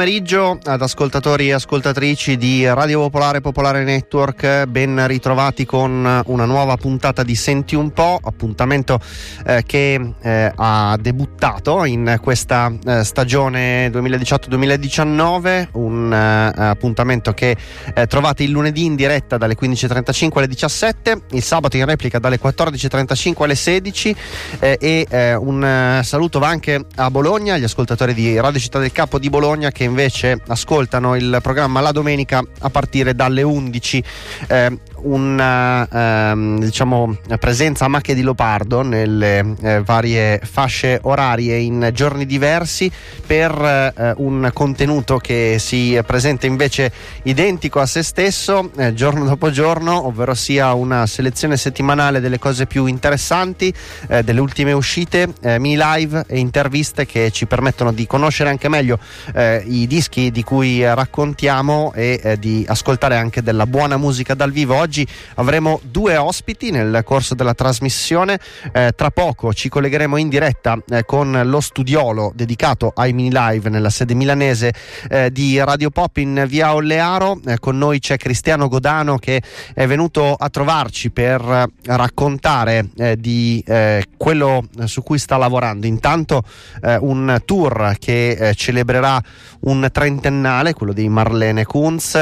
[0.00, 6.76] pomeriggio ad ascoltatori e ascoltatrici di Radio Popolare Popolare Network, ben ritrovati con una nuova
[6.76, 8.98] puntata di Senti un po', appuntamento
[9.44, 15.68] eh, che eh, ha debuttato in questa eh, stagione 2018-2019,
[16.10, 17.56] un eh, appuntamento che
[17.94, 22.40] eh, trovate il lunedì in diretta dalle 15.35 alle 17, il sabato in replica dalle
[22.40, 24.16] 14.35 alle 16
[24.58, 29.18] eh, e un saluto va anche a Bologna, agli ascoltatori di Radio Città del Capo
[29.18, 34.04] di Bologna che invece ascoltano il programma la domenica a partire dalle 11.
[34.48, 41.90] Eh, una ehm, diciamo, presenza a macchia di leopardo nelle eh, varie fasce orarie in
[41.92, 42.90] giorni diversi
[43.26, 43.52] per
[43.96, 50.06] eh, un contenuto che si presenta invece identico a se stesso eh, giorno dopo giorno,
[50.06, 53.72] ovvero sia una selezione settimanale delle cose più interessanti,
[54.08, 58.68] eh, delle ultime uscite, eh, mini live e interviste che ci permettono di conoscere anche
[58.68, 58.98] meglio
[59.34, 64.74] eh, i dischi di cui raccontiamo e di ascoltare anche della buona musica dal vivo.
[64.74, 64.89] Oggi
[65.34, 68.38] avremo due ospiti nel corso della trasmissione.
[68.72, 73.68] Eh, tra poco ci collegheremo in diretta eh, con lo studiolo dedicato ai mini live
[73.70, 74.72] nella sede milanese
[75.08, 77.40] eh, di Radio Pop in via Ollearo.
[77.46, 79.42] Eh, con noi c'è Cristiano Godano che
[79.74, 85.86] è venuto a trovarci per raccontare eh, di eh, quello su cui sta lavorando.
[85.86, 86.42] Intanto
[86.82, 89.20] un tour che celebrerà
[89.60, 92.18] un trentennale, quello di Marlene Kunz,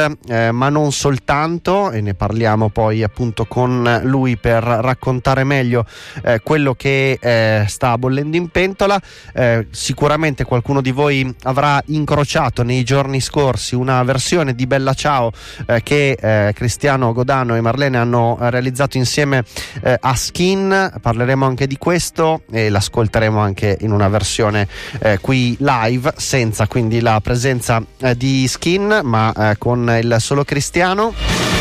[0.52, 5.84] ma non soltanto, e ne parliamo poi appunto con lui per raccontare meglio
[6.24, 9.00] eh, quello che eh, sta bollendo in pentola.
[9.32, 15.30] Eh, sicuramente qualcuno di voi avrà incrociato nei giorni scorsi una versione di Bella Ciao
[15.66, 19.44] eh, che eh, Cristiano Godano e Marlene hanno realizzato insieme
[20.00, 20.92] a Skin.
[21.00, 24.66] Parleremo anche di questo e l'ascolteremo anche in una versione
[25.20, 27.82] qui live, senza quindi la presenza
[28.16, 31.57] di Skin, ma con il solo Cristiano.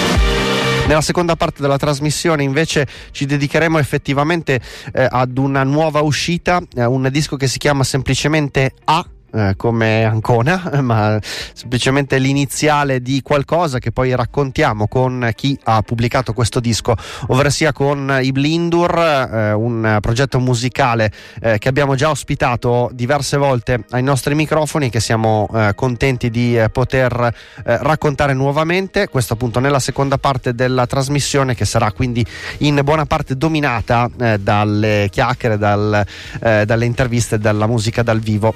[0.87, 4.61] Nella seconda parte della trasmissione invece ci dedicheremo effettivamente
[4.93, 10.05] eh, ad una nuova uscita, eh, un disco che si chiama semplicemente A eh, come
[10.05, 11.19] Ancona, ma
[11.53, 16.95] semplicemente l'iniziale di qualcosa che poi raccontiamo con chi ha pubblicato questo disco,
[17.27, 21.11] ovvero sia con i Blindur, eh, un progetto musicale
[21.41, 26.57] eh, che abbiamo già ospitato diverse volte ai nostri microfoni che siamo eh, contenti di
[26.57, 27.33] eh, poter
[27.63, 32.25] raccontare nuovamente, questo appunto nella seconda parte della trasmissione che sarà quindi
[32.59, 34.09] in buona parte dominata
[34.39, 36.05] dalle chiacchiere, dal,
[36.39, 38.53] dalle interviste dalla musica dal vivo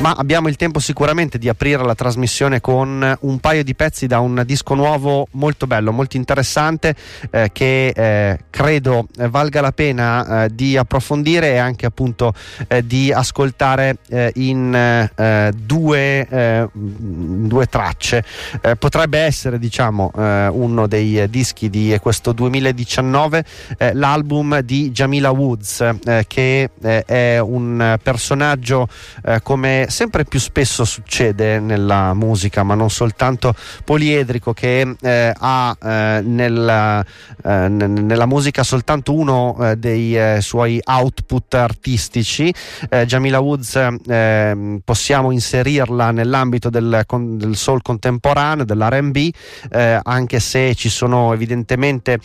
[0.00, 4.20] ma abbiamo il tempo sicuramente di aprire la trasmissione con un paio di pezzi da
[4.20, 6.94] un disco nuovo molto bello, molto interessante
[7.30, 12.34] eh, che eh, credo valga la pena eh, di approfondire e anche appunto
[12.68, 18.24] eh, di ascoltare eh, in eh, due, due, tracce.
[18.78, 23.44] potrebbe essere diciamo uno dei dischi di questo 2019
[23.92, 25.84] l'album di Jamila Woods
[26.26, 28.88] che è un personaggio
[29.42, 33.54] come sempre più spesso succede nella musica, ma non soltanto
[33.84, 37.04] poliedrico, che eh, ha eh, nella,
[37.44, 42.52] eh, nella, musica soltanto uno eh, dei eh, suoi output artistici.
[42.88, 49.28] Eh, Jamila Woods ehm, possiamo inserirla nell'ambito del, con, del soul contemporaneo, dell'RB,
[50.02, 52.18] anche se ci sono evidentemente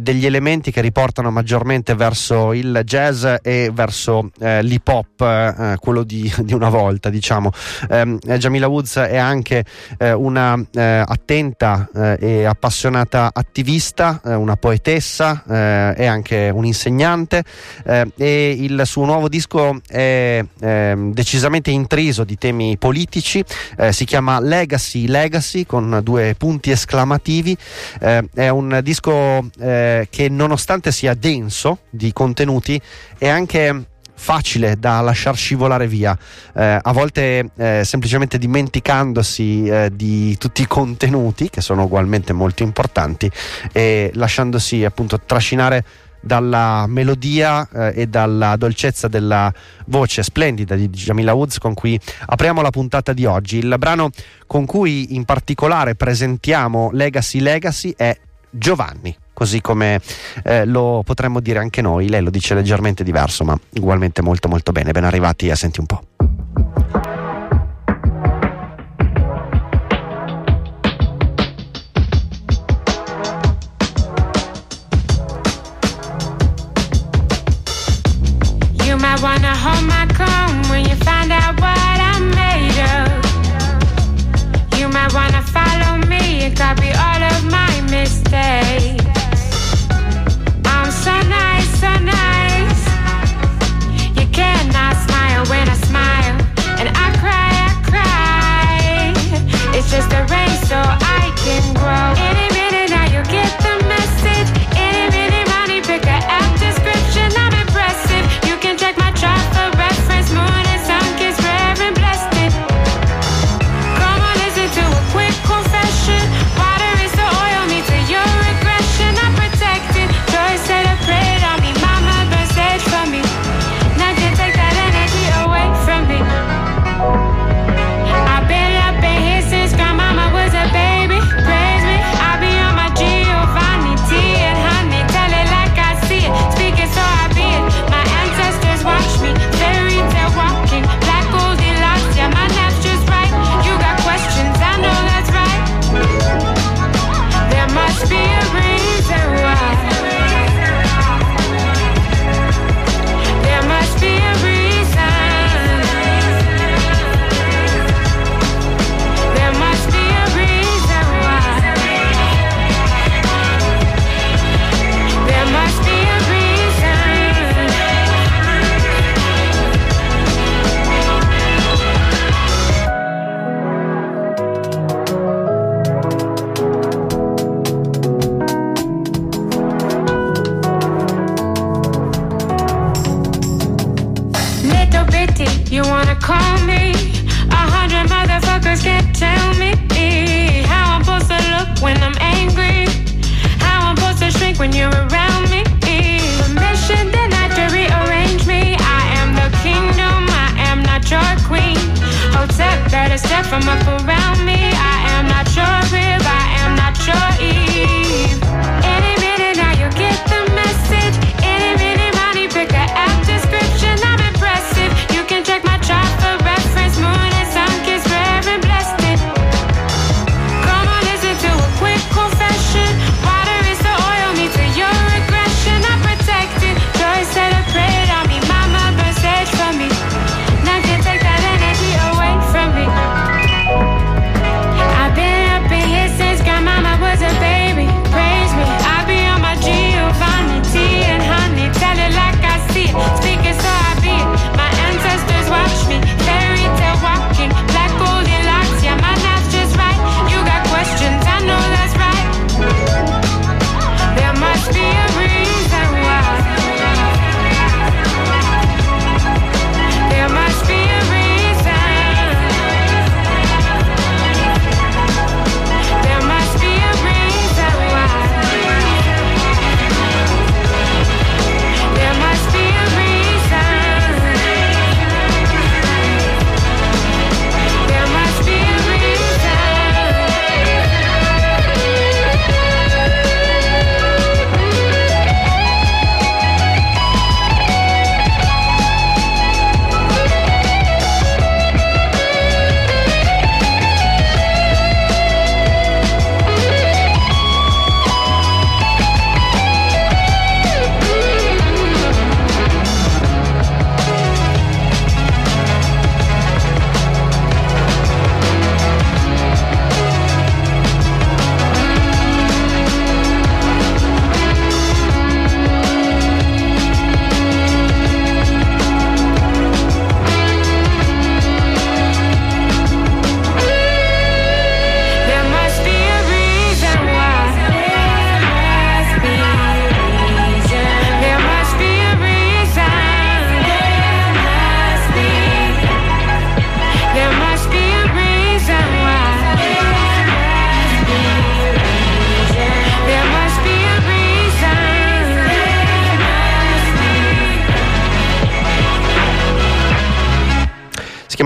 [0.00, 6.54] degli elementi che riportano maggiormente verso il jazz e verso l'hip hop, quello di, di
[6.54, 7.50] una volta volta diciamo.
[7.88, 9.64] Eh, Jamila Woods è anche
[9.98, 17.44] eh, una eh, attenta eh, e appassionata attivista eh, una poetessa è anche un insegnante
[17.84, 23.44] e il suo nuovo disco è ehm, decisamente intriso di temi politici
[23.90, 27.56] si chiama Legacy Legacy con due punti esclamativi.
[27.98, 32.80] È un disco che nonostante sia denso di contenuti
[33.18, 33.86] è anche
[34.18, 36.16] facile da lasciar scivolare via,
[36.54, 42.62] eh, a volte eh, semplicemente dimenticandosi eh, di tutti i contenuti che sono ugualmente molto
[42.62, 43.30] importanti
[43.72, 45.84] e lasciandosi appunto trascinare
[46.20, 49.52] dalla melodia eh, e dalla dolcezza della
[49.86, 53.58] voce splendida di Jamila Woods con cui apriamo la puntata di oggi.
[53.58, 54.10] Il brano
[54.46, 58.16] con cui in particolare presentiamo Legacy Legacy è
[58.50, 60.00] Giovanni così come
[60.42, 62.08] eh, lo potremmo dire anche noi.
[62.08, 64.90] Lei lo dice leggermente diverso, ma ugualmente molto molto bene.
[64.90, 66.17] Ben arrivati a Senti un po'.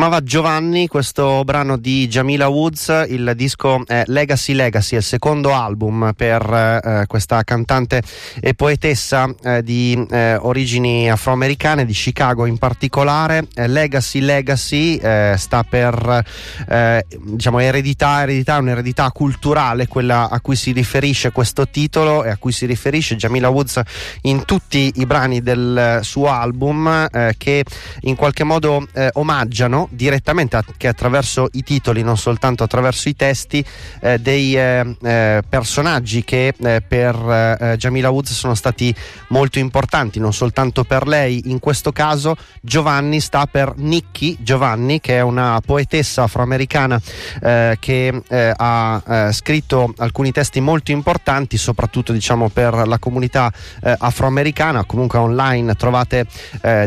[0.03, 5.55] chiamava Giovanni questo brano di Jamila Woods, il disco è Legacy Legacy, è il secondo
[5.55, 8.03] album per eh, questa cantante
[8.41, 13.47] e poetessa eh, di eh, origini afroamericane, di Chicago in particolare.
[13.55, 16.25] Eh, Legacy Legacy eh, sta per
[16.69, 22.37] eh, diciamo eredità, eredità, un'eredità culturale, quella a cui si riferisce questo titolo e a
[22.39, 23.81] cui si riferisce Jamila Woods
[24.23, 27.07] in tutti i brani del suo album
[27.37, 27.65] che
[28.01, 33.65] in qualche modo omaggiano direttamente anche attraverso i titoli, non soltanto attraverso i testi,
[34.01, 37.15] eh, dei eh, eh personaggi che eh, per
[37.61, 38.95] eh, Jamila Woods sono stati
[39.29, 41.51] molto importanti, non soltanto per lei.
[41.51, 47.01] In questo caso Giovanni sta per Nikki Giovanni, che è una poetessa afroamericana
[47.79, 54.85] che ha scritto alcuni testi molto importanti, soprattutto diciamo per la comunità afroamericana.
[54.85, 56.27] Comunque online trovate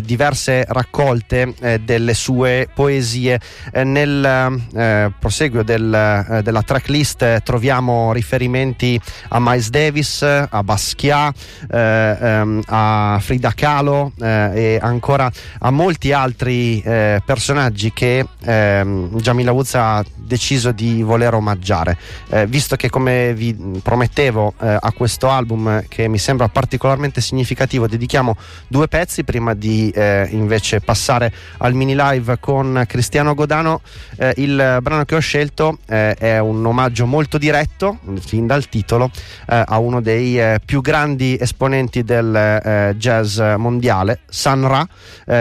[0.02, 2.95] diverse raccolte delle sue poesie.
[2.96, 9.00] Eh, nel eh, proseguio del, eh, della tracklist troviamo riferimenti
[9.30, 11.36] a Miles Davis, a Basquiat,
[11.72, 16.82] ehm, a Frida Kahlo e ancora a molti altri
[17.26, 21.98] personaggi che ehm, Jamila Woods ha deciso di voler omaggiare.
[22.30, 27.88] Eh, visto che come vi promettevo eh, a questo album che mi sembra particolarmente significativo
[27.88, 28.36] dedichiamo
[28.68, 33.82] due pezzi prima di eh, invece passare al mini live con Cristiano Godano,
[34.18, 39.10] eh, il brano che ho scelto eh, è un omaggio molto diretto, fin dal titolo,
[39.48, 44.88] eh, a uno dei più grandi esponenti del jazz mondiale, Sun Ra.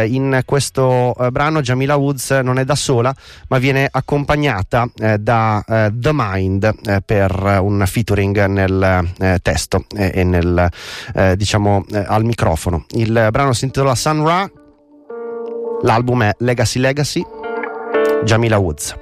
[0.05, 3.15] in questo brano Jamila Woods non è da sola,
[3.49, 9.85] ma viene accompagnata eh, da eh, The Mind eh, per un featuring nel eh, testo
[9.95, 10.69] e nel,
[11.15, 12.85] eh, diciamo al microfono.
[12.91, 14.51] Il brano si intitola Sun Ra,
[15.83, 17.25] l'album è Legacy Legacy,
[18.25, 18.95] Jamila Woods.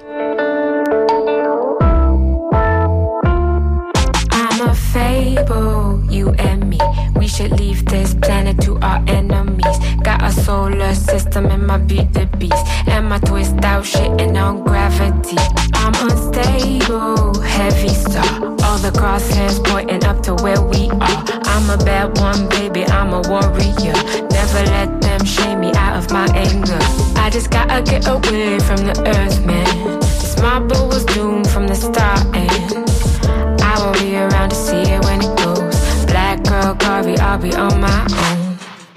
[4.31, 6.79] I'm a fable, you and me.
[7.15, 9.77] We should leave this planet to our enemies.
[10.03, 12.65] Got a solar system and my beat the beast.
[12.87, 15.37] And my twist out shitting on gravity.
[15.73, 18.25] I'm unstable, heavy star.
[18.65, 21.23] All the crosshairs pointing up to where we are.
[21.53, 23.93] I'm a bad one, baby, I'm a warrior.
[24.29, 25.62] Never let them shame me
[25.93, 26.77] out of my anger.
[27.15, 29.99] I just gotta get away from the earth, man.
[29.99, 35.03] This marble was doomed from the start, and I will be around to see it
[35.03, 36.05] when it goes.
[36.05, 38.07] Black girl, Garvey, I'll be on my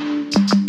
[0.00, 0.65] own.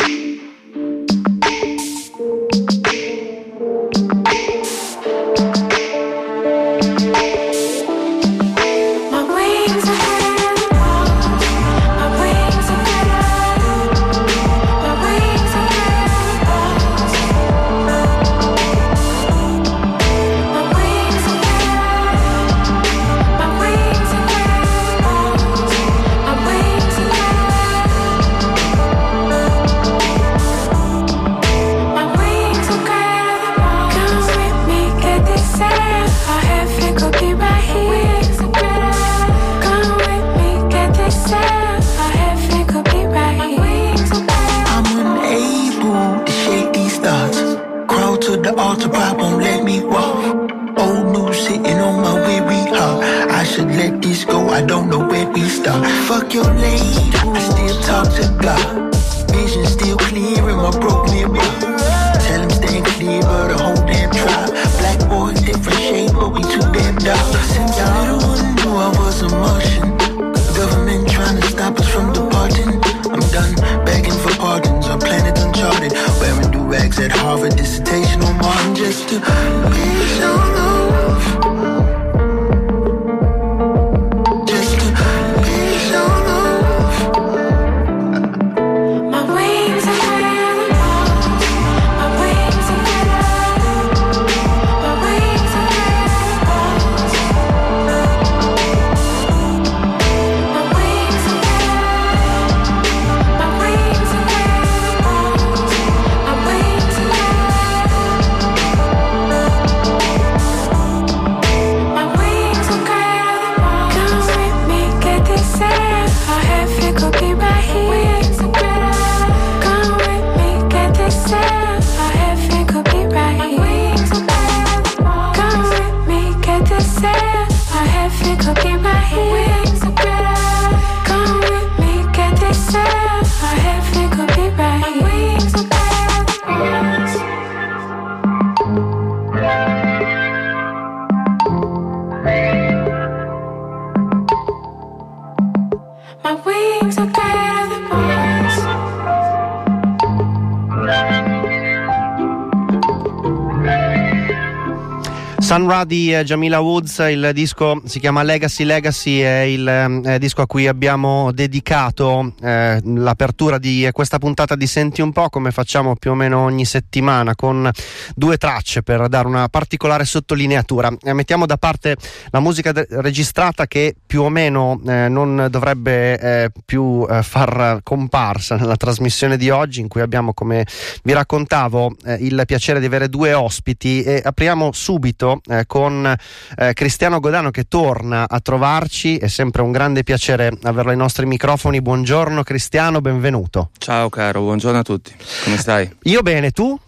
[155.77, 160.41] Ra di eh, Jamila Woods, il disco si chiama Legacy Legacy, è il eh, disco
[160.41, 165.95] a cui abbiamo dedicato eh, l'apertura di questa puntata di Senti un po' come facciamo
[165.95, 167.69] più o meno ogni settimana con
[168.15, 170.91] due tracce per dare una particolare sottolineatura.
[171.03, 171.95] Eh, mettiamo da parte
[172.31, 178.55] la musica de- registrata che più o meno eh, non dovrebbe eh, più far comparsa
[178.55, 180.65] nella trasmissione di oggi in cui abbiamo come
[181.03, 186.11] vi raccontavo il piacere di avere due ospiti e apriamo subito eh, con
[186.57, 189.17] eh, Cristiano Godano che torna a trovarci.
[189.17, 191.81] È sempre un grande piacere averlo ai nostri microfoni.
[191.81, 193.69] Buongiorno Cristiano, benvenuto.
[193.77, 195.13] Ciao caro, buongiorno a tutti.
[195.43, 195.87] Come stai?
[196.03, 196.79] Io bene, tu?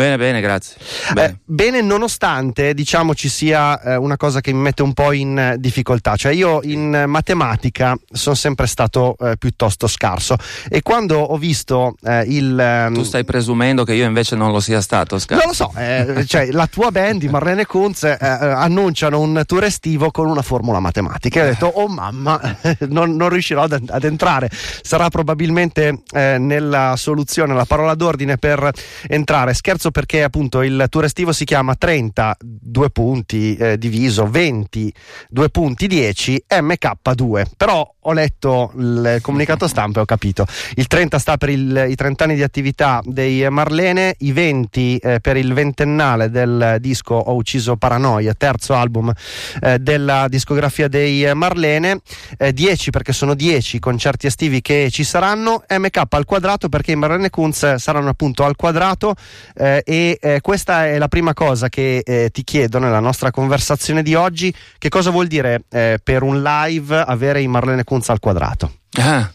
[0.00, 0.76] Bene, bene, grazie.
[1.12, 1.82] Bene, eh, bene.
[1.82, 6.16] nonostante diciamo ci sia eh, una cosa che mi mette un po' in eh, difficoltà,
[6.16, 10.38] cioè io in matematica sono sempre stato eh, piuttosto scarso.
[10.70, 12.58] E quando ho visto eh, il...
[12.58, 15.44] Ehm, tu stai presumendo che io invece non lo sia stato scarso?
[15.44, 20.10] Non lo so, eh, cioè, la tua band di Marlene Kunz annunciano un tour estivo
[20.10, 21.40] con una formula matematica.
[21.40, 22.40] E ho detto oh mamma
[22.88, 28.70] non, non riuscirò ad, ad, entrare, sarà probabilmente nella soluzione la parola d'ordine per
[29.06, 34.26] entrare, scherzo questo perché appunto il tour estivo si chiama 30, due punti eh, diviso
[34.26, 34.92] 20,
[35.28, 37.44] due punti 10, MK2.
[37.56, 40.46] Però ho letto il comunicato stampa e ho capito.
[40.74, 45.20] Il 30 sta per il, i 30 anni di attività dei Marlene, i 20 eh,
[45.20, 49.12] per il ventennale del disco Ho ucciso Paranoia, terzo album
[49.60, 52.00] eh, della discografia dei Marlene,
[52.38, 56.96] eh, 10 perché sono 10 concerti estivi che ci saranno, MK al quadrato perché i
[56.96, 59.14] Marlene Kunz saranno appunto al quadrato
[59.54, 64.02] eh, e eh, questa è la prima cosa che eh, ti chiedo nella nostra conversazione
[64.02, 64.54] di oggi.
[64.78, 68.72] Che cosa vuol dire per un live avere i Marlene Kunz al quadrato.
[68.92, 69.30] Ah.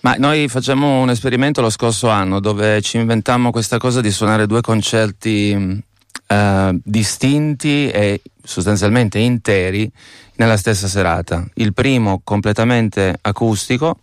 [0.00, 4.46] Ma noi facciamo un esperimento lo scorso anno dove ci inventammo questa cosa di suonare
[4.46, 5.82] due concerti
[6.28, 9.90] uh, distinti e sostanzialmente interi
[10.36, 11.44] nella stessa serata.
[11.54, 13.98] Il primo completamente acustico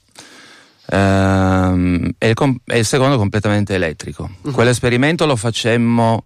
[0.87, 4.29] uh, e, il com- e, il secondo completamente elettrico.
[4.41, 4.51] Uh-huh.
[4.51, 6.23] Quell'esperimento lo facemmo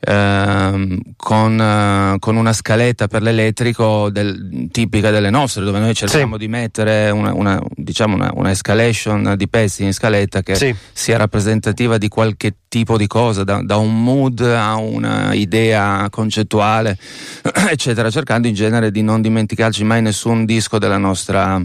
[0.00, 6.34] Ehm, con, uh, con, una scaletta per l'elettrico del, tipica delle nostre, dove noi cerchiamo
[6.34, 6.38] sì.
[6.38, 10.72] di mettere una, una, diciamo una, una, escalation di pezzi in scaletta che sì.
[10.92, 16.96] sia rappresentativa di qualche tipo di cosa, da, da un mood a un'idea concettuale,
[17.68, 21.60] eccetera, cercando in genere di non dimenticarci mai nessun disco della nostra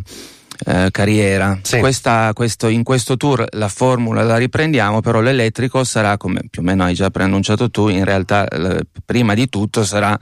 [0.65, 1.59] eh, carriera.
[1.61, 1.79] Sì.
[1.79, 6.65] Questa, questo, in questo tour la formula la riprendiamo, però l'elettrico sarà, come più o
[6.65, 10.17] meno hai già preannunciato tu, in realtà eh, prima di tutto sarà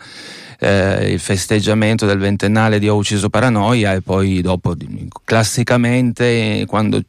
[0.59, 4.75] eh, il festeggiamento del ventennale di Ho ucciso Paranoia e poi dopo
[5.23, 7.01] classicamente quando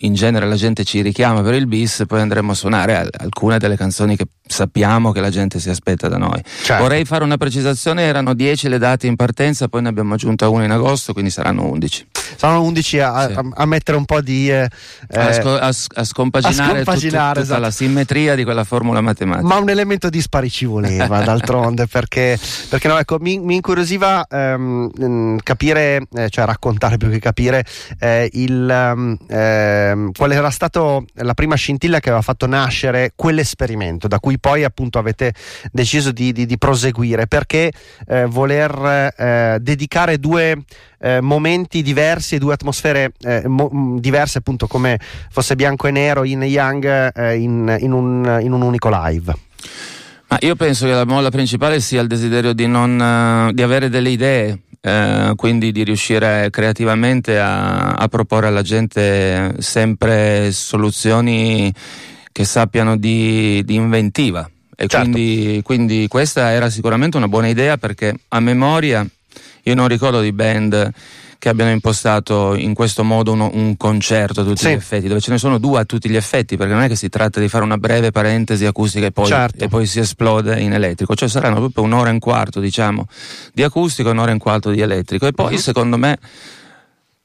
[0.00, 3.76] in genere la gente ci richiama per il bis poi andremo a suonare alcune delle
[3.76, 6.42] canzoni che sappiamo che la gente si aspetta da noi.
[6.62, 6.82] Certo.
[6.82, 10.64] Vorrei fare una precisazione, erano 10 le date in partenza, poi ne abbiamo aggiunta una
[10.64, 12.06] in agosto, quindi saranno 11.
[12.36, 13.32] Saranno 11 a, sì.
[13.34, 14.50] a, a mettere un po' di...
[14.50, 14.68] Eh,
[15.12, 17.60] a, sco- a, scompaginare, scompaginare tut, esatto.
[17.60, 19.46] la simmetria di quella formula matematica.
[19.46, 25.38] Ma un elemento dispari ci voleva d'altronde perché, perché no, ecco, mi, mi incuriosiva ehm,
[25.42, 27.64] capire, eh, cioè raccontare più che capire
[27.98, 34.08] eh, il, ehm, ehm, qual era stata la prima scintilla che aveva fatto nascere quell'esperimento
[34.08, 35.32] da cui poi appunto avete
[35.72, 37.72] deciso di, di, di proseguire perché
[38.06, 40.64] eh, voler eh, dedicare due
[40.98, 44.98] eh, momenti diversi e due atmosfere eh, mo- mm, diverse appunto come
[45.30, 49.34] fosse bianco e nero in Young eh, in, in, un, in un unico live
[50.28, 54.10] ma io penso che la molla principale sia il desiderio di, non, di avere delle
[54.10, 61.72] idee, eh, quindi di riuscire creativamente a, a, proporre alla gente sempre soluzioni
[62.32, 64.50] che sappiano di, di inventiva.
[64.76, 65.10] E certo.
[65.10, 69.06] quindi, quindi questa era sicuramente una buona idea perché a memoria
[69.62, 70.90] io non ricordo di band
[71.46, 74.70] che abbiano impostato in questo modo uno, un concerto a tutti sì.
[74.70, 76.96] gli effetti, dove ce ne sono due a tutti gli effetti, perché non è che
[76.96, 79.62] si tratta di fare una breve parentesi acustica e poi, certo.
[79.62, 83.06] e poi si esplode in elettrico, cioè saranno proprio un'ora e un quarto, diciamo,
[83.54, 85.28] di acustico e un'ora e un quarto di elettrico.
[85.28, 85.60] E poi, uh-huh.
[85.60, 86.18] secondo me,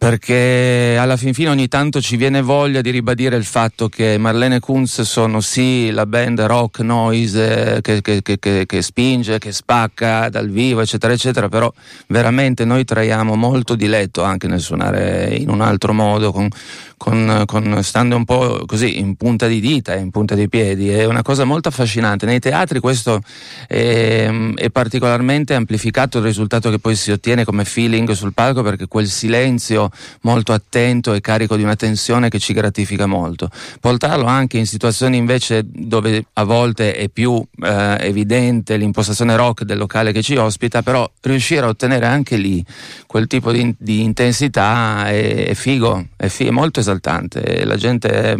[0.01, 4.59] perché alla fin fine ogni tanto ci viene voglia di ribadire il fatto che Marlene
[4.59, 10.49] Kunz sono sì la band rock noise che, che, che, che, spinge, che spacca dal
[10.49, 11.71] vivo, eccetera, eccetera, però
[12.07, 16.49] veramente noi traiamo molto diletto anche nel suonare in un altro modo, con,
[16.97, 21.05] con, con, stando un po' così in punta di dita, in punta di piedi, è
[21.05, 22.25] una cosa molto affascinante.
[22.25, 23.21] Nei teatri questo
[23.67, 28.87] è, è particolarmente amplificato il risultato che poi si ottiene come feeling sul palco perché
[28.87, 29.89] quel silenzio
[30.21, 33.49] molto attento e carico di una tensione che ci gratifica molto.
[33.79, 39.77] Portarlo anche in situazioni invece dove a volte è più eh, evidente l'impostazione rock del
[39.77, 42.63] locale che ci ospita, però riuscire a ottenere anche lì
[43.05, 47.65] quel tipo di, di intensità è, è, figo, è, figo, è molto esaltante.
[47.65, 48.37] La gente,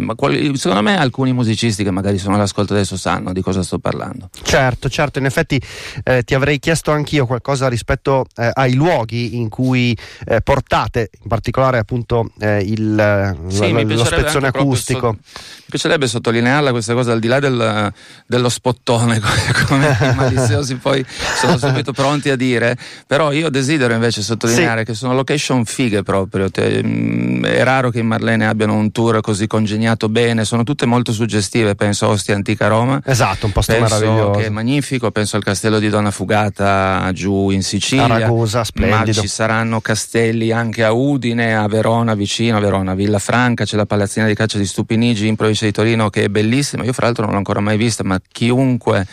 [0.54, 4.30] secondo me alcuni musicisti che magari sono all'ascolto adesso sanno di cosa sto parlando.
[4.42, 5.60] Certo, certo, in effetti
[6.04, 11.28] eh, ti avrei chiesto anch'io qualcosa rispetto eh, ai luoghi in cui eh, portate, in
[11.28, 15.16] particolare appunto eh, il, sì, lo, lo spezzone acustico.
[15.22, 15.40] So,
[15.72, 17.92] mi piacerebbe sottolinearla questa cosa al di là del,
[18.26, 19.20] dello spottone,
[19.66, 21.04] come i maliziosi poi
[21.40, 22.76] sono subito pronti a dire,
[23.06, 24.86] però io desidero invece sottolineare sì.
[24.86, 29.46] che sono location fighe proprio, mm, è raro che in Marlene abbiano un tour così
[29.46, 33.00] congegnato bene, sono tutte molto suggestive, penso a Ostia Antica Roma.
[33.04, 34.38] Esatto, un posto penso meraviglioso.
[34.38, 38.04] che è magnifico, penso al castello di Donna Fugata giù in Sicilia.
[38.04, 39.04] A Ragusa, splendido.
[39.06, 43.86] Ma ci saranno castelli anche a Udine, a Verona, vicino a Verona, Villafranca, c'è la
[43.86, 47.24] palazzina di caccia di Stupinigi in provincia di Torino che è bellissima, io fra l'altro
[47.24, 49.06] non l'ho ancora mai vista, ma chiunque,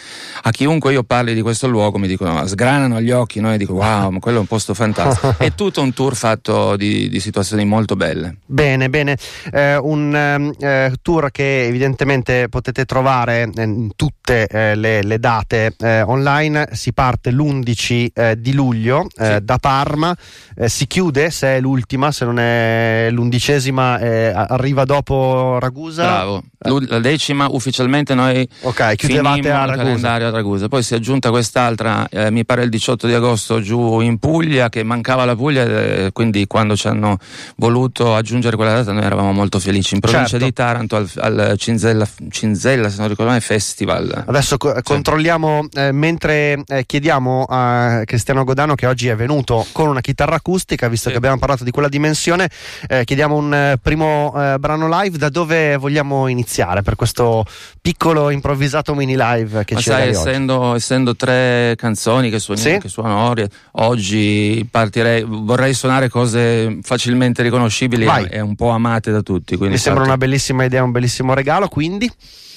[0.43, 3.53] a chiunque io parli di questo luogo mi dicono, sgranano gli occhi, no?
[3.53, 5.35] e dico wow, ma quello è un posto fantastico.
[5.39, 8.37] è tutto un tour fatto di, di situazioni molto belle.
[8.45, 9.17] Bene, bene,
[9.51, 15.73] eh, un ehm, eh, tour che evidentemente potete trovare in tutte eh, le, le, date
[15.79, 19.43] eh, online, si parte l'11 eh, di luglio eh, sì.
[19.43, 20.15] da Parma,
[20.65, 23.93] si chiude se è l'ultima, se non è l'undicesima
[24.33, 26.03] arriva dopo Ragusa.
[26.03, 30.11] Bravo, la decima ufficialmente noi ok, chiudevate a Ragusa.
[30.11, 34.17] a Ragusa, poi si è aggiunta quest'altra, mi pare il 18 di agosto giù in
[34.17, 37.17] Puglia, che mancava la Puglia, quindi quando ci hanno
[37.55, 39.93] voluto aggiungere quella data noi eravamo molto felici.
[39.93, 40.45] In provincia certo.
[40.45, 44.25] di Taranto al, al Cinzella, Cinzella, se non ricordo mai, Festival.
[44.27, 44.81] Adesso co- sì.
[44.83, 50.35] controlliamo eh, mentre eh, chiediamo a Cristiano Godano che oggi è venuto con una chitarra
[50.35, 51.11] acustica, visto sì.
[51.11, 52.49] che abbiamo parlato di quella dimensione,
[52.87, 55.17] eh, chiediamo un eh, primo eh, brano live.
[55.17, 56.47] Da dove vogliamo iniziare
[56.81, 57.45] per questo
[57.81, 62.79] piccolo improvvisato mini live che Ma ci sai, essendo, essendo, tre canzoni che suoniamo, sì?
[62.79, 63.33] che suono
[63.73, 68.27] oggi partirei, vorrei suonare cose facilmente riconoscibili Vai.
[68.29, 69.55] e un po' amate da tutti.
[69.57, 72.11] Mi sembra una bellissima idea, un bellissimo regalo, quindi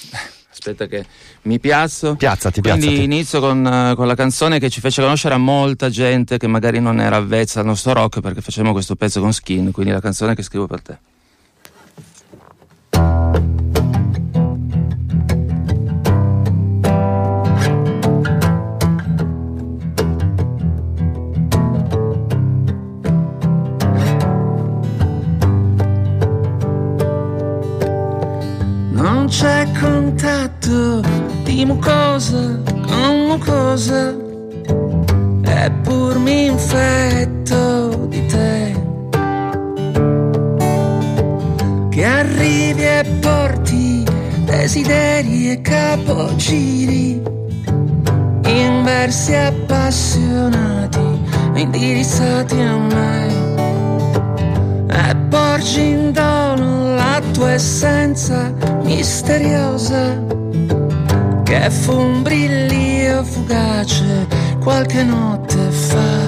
[0.51, 1.05] aspetta che
[1.43, 2.15] mi piazzo.
[2.15, 3.03] Piazzati, Quindi piazzati.
[3.03, 6.79] inizio con, uh, con, la canzone che ci fece conoscere a molta gente che magari
[6.79, 10.35] non era avvezza al nostro rock perché facciamo questo pezzo con Skin, quindi la canzone
[10.35, 10.97] che scrivo per te.
[29.35, 31.01] C'è contatto
[31.43, 34.13] di mucosa con mucosa
[35.43, 38.81] eppur mi infetto di te.
[41.89, 44.03] Che arrivi e porti
[44.45, 47.21] desideri e capogiri.
[48.45, 50.99] In versi appassionati
[51.55, 53.27] indirizzati a me.
[54.89, 56.92] E porgi in dono
[57.43, 58.53] tua essenza
[58.83, 60.17] misteriosa
[61.43, 64.27] che fu un brillio fugace
[64.61, 66.21] qualche notte fa.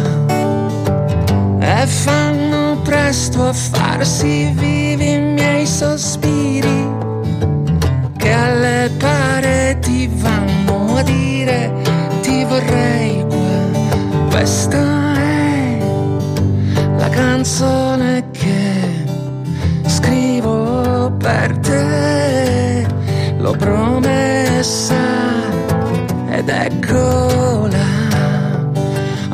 [1.60, 6.90] E fanno presto a farsi vivi i miei sospiri
[8.18, 11.72] che alle pareti vanno a dire
[12.24, 14.30] ti vorrei qua.
[14.32, 14.84] Questa
[15.16, 15.78] è
[16.98, 17.95] la canzone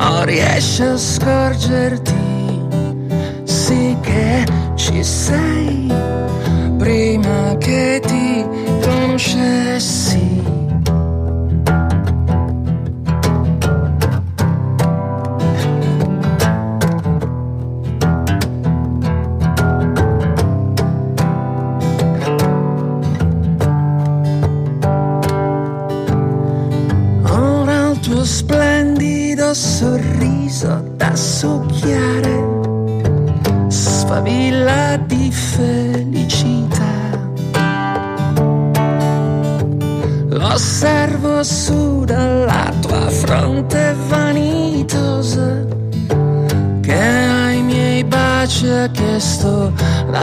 [0.02, 2.60] oh riesci a scorgerti,
[3.44, 5.92] sì che ci sei,
[6.76, 8.44] prima che ti
[8.82, 9.91] conoscessi.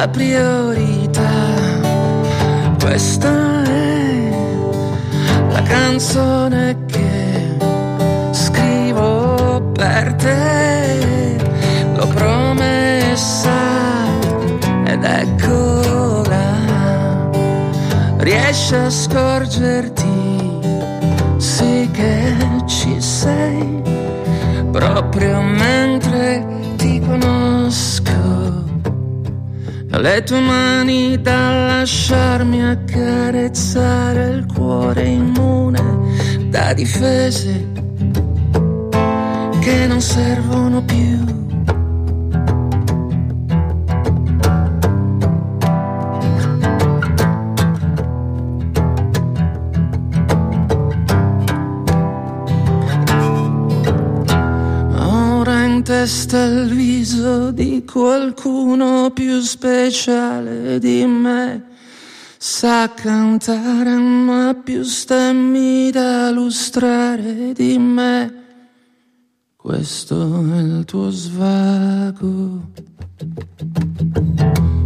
[0.07, 1.27] Priorità.
[2.79, 4.29] Questa è
[5.51, 7.57] la canzone che
[8.31, 11.35] scrivo per te,
[11.95, 13.51] l'ho promessa
[14.85, 16.45] ed eccola,
[18.17, 20.59] riesci a scorgerti,
[21.37, 22.35] sì che
[22.65, 23.81] ci sei,
[24.71, 26.45] proprio mentre
[26.77, 27.98] ti conosco.
[30.01, 35.81] Le tue mani da lasciarmi accarezzare il cuore immune
[36.49, 37.67] da difese
[39.59, 41.37] che non servono più.
[54.95, 56.78] Ora in testa viso
[57.59, 61.63] di qualcuno più speciale di me.
[62.37, 68.33] Sa cantare ma più stemmi da lustrare di me.
[69.57, 70.15] Questo
[70.53, 72.71] è il tuo svago.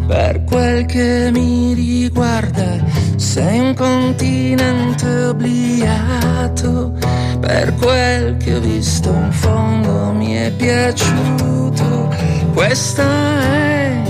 [0.08, 2.84] Per quel che mi riguarda,
[3.18, 6.98] sei un continente obliato.
[7.40, 12.33] Per quel che ho visto in fondo mi è piaciuto.
[12.54, 13.04] Questa
[13.42, 14.02] è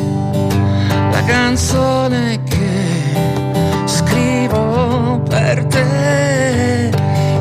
[1.11, 6.89] la canzone che scrivo per te.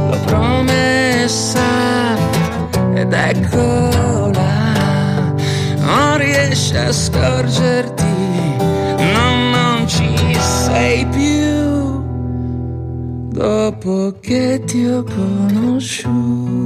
[0.08, 1.60] L'ho promessa
[2.94, 4.44] ed eccola,
[5.80, 8.04] non riesci a scorgerti,
[9.12, 12.00] no, non ci sei più.
[13.28, 16.61] Dopo che ti ho conosciuta.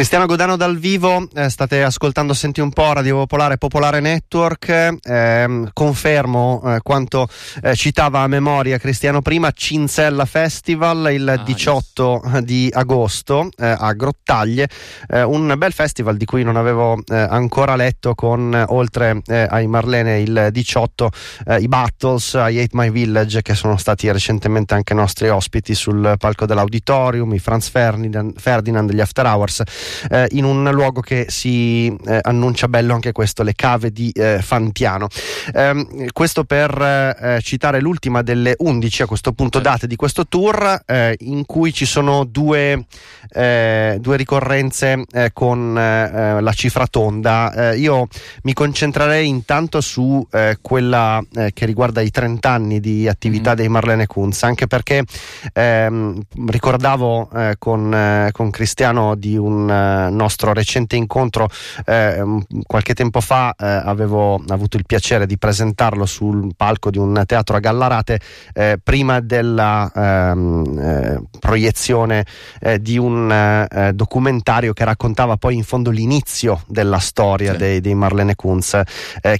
[0.00, 5.68] Cristiano Godano dal vivo, eh, state ascoltando Senti un po' Radio Popolare Popolare Network, ehm,
[5.74, 7.28] confermo eh, quanto
[7.62, 13.92] eh, citava a memoria Cristiano prima, Cinzella Festival il Ah, 18 di agosto eh, a
[13.92, 14.70] Grottaglie,
[15.06, 19.46] eh, un bel festival di cui non avevo eh, ancora letto con eh, oltre eh,
[19.50, 21.10] ai Marlene il 18
[21.46, 26.14] eh, i Battles, I Hate My Village che sono stati recentemente anche nostri ospiti sul
[26.16, 29.62] palco dell'auditorium, i Franz Ferdinand, Ferdinand gli After Hours
[30.10, 34.40] eh, in un luogo che si eh, annuncia bello anche questo, le cave di eh,
[34.42, 35.08] Fantiano.
[35.54, 39.72] Ehm, questo per eh, citare l'ultima delle 11 a questo punto Certo.
[39.72, 42.86] date di questo tour eh, in cui ci sono due,
[43.32, 47.72] due ricorrenze con la cifra tonda.
[47.74, 48.06] Io
[48.42, 50.26] mi concentrerei intanto su
[50.60, 51.22] quella
[51.52, 53.56] che riguarda i 30 anni di attività Mhm.
[53.56, 55.04] dei Marlene Kunz, anche perché
[55.52, 61.48] ehm, ricordavo eh, con, eh, con Cristiano di un eh, nostro recente incontro
[61.86, 62.22] eh,
[62.66, 67.56] qualche tempo fa eh, avevo avuto il piacere di presentarlo sul palco di un teatro
[67.56, 68.20] a Gallarate
[68.52, 72.24] eh, prima della ehm, eh, proiezione
[72.60, 77.58] eh, di un documentario che raccontava poi in fondo l'inizio della storia Sì.
[77.58, 78.80] dei, dei Marlene Kunz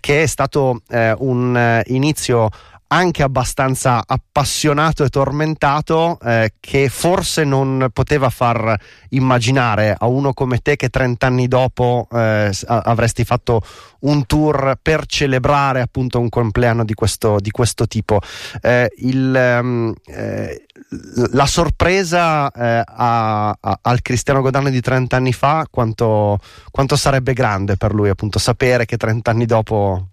[0.01, 2.49] che è stato un inizio
[2.93, 8.77] anche abbastanza appassionato e tormentato eh, che forse non poteva far
[9.11, 13.63] immaginare a uno come te che 30 anni dopo eh, avresti fatto
[14.01, 18.19] un tour per celebrare appunto un compleanno di questo, di questo tipo.
[18.61, 25.67] Eh, il, l- la sorpresa eh, a- a- al Cristiano Godano di 30 anni fa
[25.71, 26.39] quanto,
[26.73, 30.09] quanto sarebbe grande per lui appunto sapere che 30 anni dopo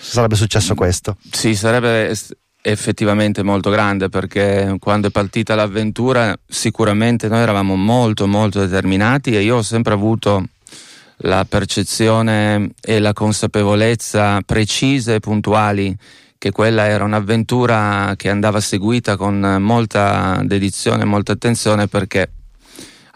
[0.00, 1.16] sarebbe successo questo.
[1.30, 2.14] Sì, sarebbe
[2.62, 9.42] effettivamente molto grande perché quando è partita l'avventura sicuramente noi eravamo molto molto determinati e
[9.42, 10.44] io ho sempre avuto
[11.22, 15.96] la percezione e la consapevolezza precise e puntuali
[16.36, 22.30] che quella era un'avventura che andava seguita con molta dedizione e molta attenzione perché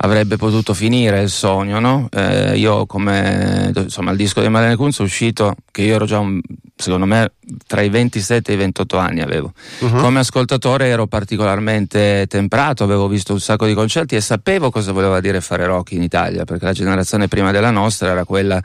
[0.05, 2.09] avrebbe potuto finire il sogno, no?
[2.11, 6.19] Eh, io come insomma il disco di Marlene Kunz è uscito che io ero già
[6.19, 6.41] un-
[6.75, 7.33] secondo me
[7.69, 9.53] tra i 27 e i 28 anni avevo.
[9.81, 10.01] Mhm.
[10.01, 15.21] Come ascoltatore ero particolarmente temprato, avevo visto un sacco di concerti e sapevo cosa voleva
[15.21, 18.61] dire fare rock in Italia, perché la generazione prima della nostra era quella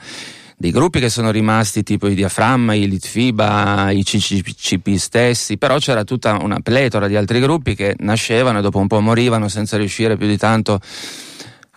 [0.60, 6.04] dei gruppi che sono rimasti tipo i Diaframma, i Litfiba, i CCCP stessi, però c'era
[6.04, 10.18] tutta una pletora di altri gruppi che nascevano e dopo un po' morivano senza riuscire
[10.18, 10.80] più di tanto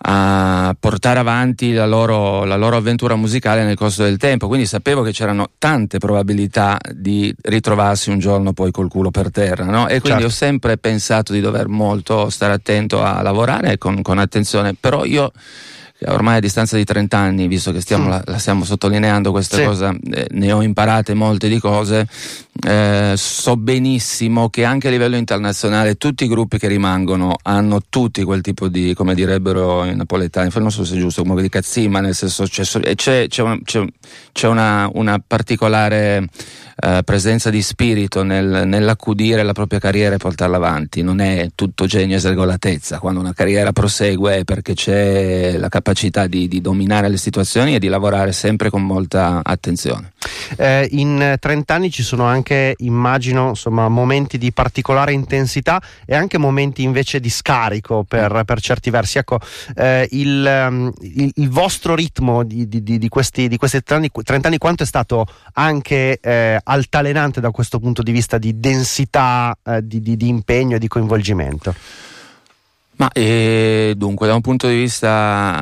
[0.03, 5.03] a portare avanti la loro, la loro, avventura musicale nel corso del tempo, quindi sapevo
[5.03, 9.83] che c'erano tante probabilità di ritrovarsi un giorno poi col culo per terra, no?
[9.83, 10.25] e quindi certo.
[10.25, 15.31] ho sempre pensato di dover molto stare attento a lavorare con, con attenzione, però io
[16.07, 18.09] ormai a distanza di 30 anni, visto che stiamo, mm.
[18.09, 19.63] la, la, stiamo sottolineando questa sì.
[19.63, 22.07] cosa, eh, ne ho imparate molte di cose,
[22.63, 28.23] eh, so benissimo che anche a livello internazionale tutti i gruppi che rimangono hanno tutti
[28.23, 31.99] quel tipo di, come direbbero i napoletani, non so se è giusto, come di cazzima,
[31.99, 32.63] nel senso c'è,
[32.95, 33.47] c'è, c'è,
[34.31, 36.27] c'è una, una particolare
[36.83, 41.03] eh, presenza di spirito nel, nell'accudire la propria carriera e portarla avanti.
[41.03, 42.97] Non è tutto genio e sregolatezza.
[42.97, 45.90] Quando una carriera prosegue è perché c'è la capacità
[46.27, 50.13] di, di dominare le situazioni e di lavorare sempre con molta attenzione.
[50.57, 56.37] Eh, in 30 anni ci sono anche, immagino, insomma, momenti di particolare intensità e anche
[56.37, 59.17] momenti invece di scarico per, per certi versi.
[59.17, 59.39] Ecco,
[59.75, 64.47] eh, il, um, il, il, vostro ritmo di, di, di, questi, questi 30 anni, 30
[64.47, 69.85] anni, quanto è stato anche eh, altalenante da questo punto di vista di densità eh,
[69.85, 71.73] di, impegno e di coinvolgimento?
[73.01, 75.59] Ma eh, dunque, da un punto di vista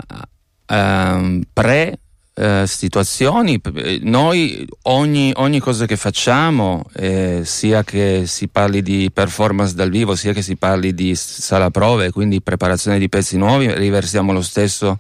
[0.66, 2.00] ehm, pre
[2.34, 3.62] eh, situazioni,
[4.02, 10.16] noi ogni, ogni, cosa che facciamo, eh, sia che si parli di performance dal vivo,
[10.16, 14.98] sia che si parli di sala prove, quindi preparazione di pezzi nuovi, riversiamo lo stesso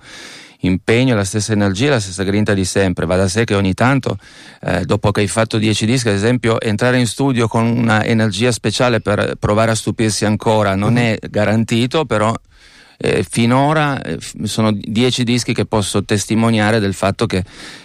[0.61, 3.05] impegno, la stessa energia, la stessa grinta di sempre.
[3.05, 4.17] Va da sé che ogni tanto,
[4.61, 8.51] eh, dopo che hai fatto 10 dischi, ad esempio, entrare in studio con una energia
[8.51, 11.13] speciale per provare a stupirsi ancora non mm-hmm.
[11.13, 12.33] è garantito, però
[13.01, 17.43] eh, finora eh, sono dieci dischi che posso testimoniare del fatto che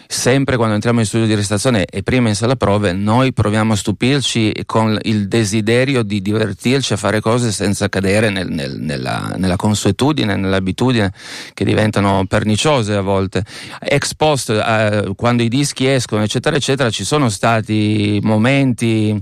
[0.08, 3.76] sempre quando entriamo in studio di registrazione e prima in sala prove noi proviamo a
[3.76, 9.56] stupirci con il desiderio di divertirci a fare cose senza cadere nel, nel, nella, nella,
[9.56, 11.12] consuetudine, nell'abitudine
[11.52, 13.44] che diventano perniciose a volte.
[13.80, 19.20] Ex post, eh, quando i dischi escono eccetera eccetera ci sono stati momenti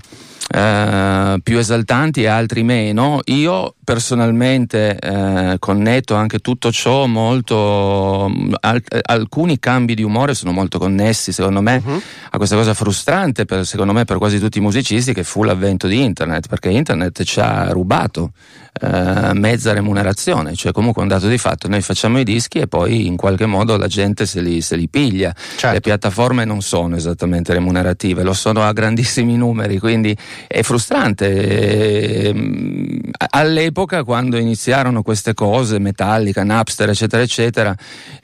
[0.49, 3.21] eh, più esaltanti e altri meno.
[3.27, 8.31] Io personalmente eh, connetto anche tutto ciò molto.
[8.61, 12.03] Al, alcuni cambi di umore sono molto connessi, secondo me, uh-huh.
[12.31, 15.87] a questa cosa frustrante, per, secondo me, per quasi tutti i musicisti, che fu l'avvento
[15.87, 18.33] di internet, perché internet ci ha rubato
[18.81, 23.07] eh, mezza remunerazione, cioè comunque un dato di fatto, noi facciamo i dischi e poi
[23.07, 25.35] in qualche modo la gente se li, se li piglia.
[25.35, 25.75] Certo.
[25.75, 32.29] Le piattaforme non sono esattamente remunerative, lo sono a grandissimi numeri, quindi è frustrante.
[32.29, 32.99] Ehm,
[33.31, 37.77] all'epoca, quando iniziarono queste cose, Metallica, Napster, eccetera, eccetera,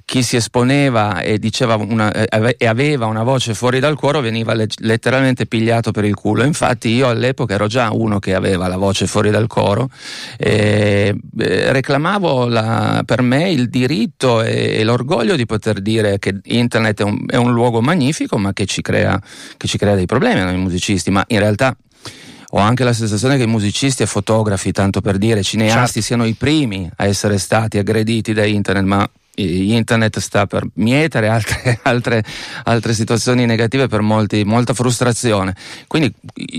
[0.08, 1.38] chi si esponeva e,
[1.86, 2.10] una,
[2.56, 6.44] e aveva una voce fuori dal cuore veniva letteralmente pigliato per il culo.
[6.44, 9.90] Infatti, io all'epoca ero già uno che aveva la voce fuori dal coro
[10.38, 17.00] e eh, reclamavo la, per me il diritto e, l'orgoglio di poter dire che internet
[17.00, 19.20] è un, è un luogo magnifico, ma che ci crea,
[19.58, 21.10] che ci crea dei problemi noi musicisti.
[21.10, 21.76] Ma in realtà
[22.52, 26.00] ho anche la sensazione che i musicisti e fotografi, tanto per dire, cineasti, certo.
[26.00, 29.10] siano i primi a essere stati aggrediti da internet, ma
[29.42, 32.24] internet sta per mietere altre, altre,
[32.64, 35.54] altre situazioni negative per molti, molta frustrazione.
[35.86, 36.12] Quindi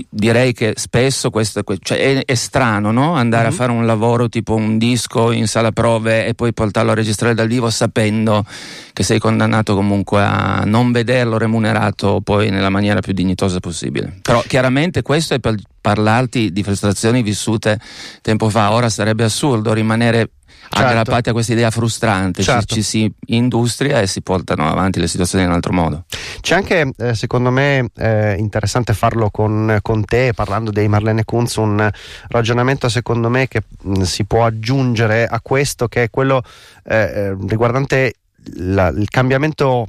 [0.08, 3.14] direi che spesso questo cioè è, è, strano no?
[3.14, 3.52] andare mm-hmm.
[3.52, 7.34] a fare un lavoro tipo un disco in sala prove e poi portarlo a registrare
[7.34, 8.44] dal vivo sapendo
[8.92, 14.18] che sei condannato comunque a non vederlo remunerato poi nella maniera più dignitosa possibile.
[14.22, 17.78] Però chiaramente questo è per parlarti di frustrazioni vissute
[18.20, 20.30] tempo fa, ora sarebbe assurdo rimanere
[20.70, 20.86] certo.
[20.86, 22.74] aggrappati a questa idea frustrante, certo.
[22.74, 26.04] ci, ci, si industria e si portano avanti le situazioni in un altro modo.
[26.40, 31.56] C'è anche, eh, secondo me, eh, interessante farlo con, con, te, parlando dei Marlene Kunz,
[31.56, 31.90] un
[32.28, 36.42] ragionamento secondo me che mh, si può aggiungere a questo, che è quello
[36.84, 38.14] eh, eh riguardante
[38.54, 39.86] la, il cambiamento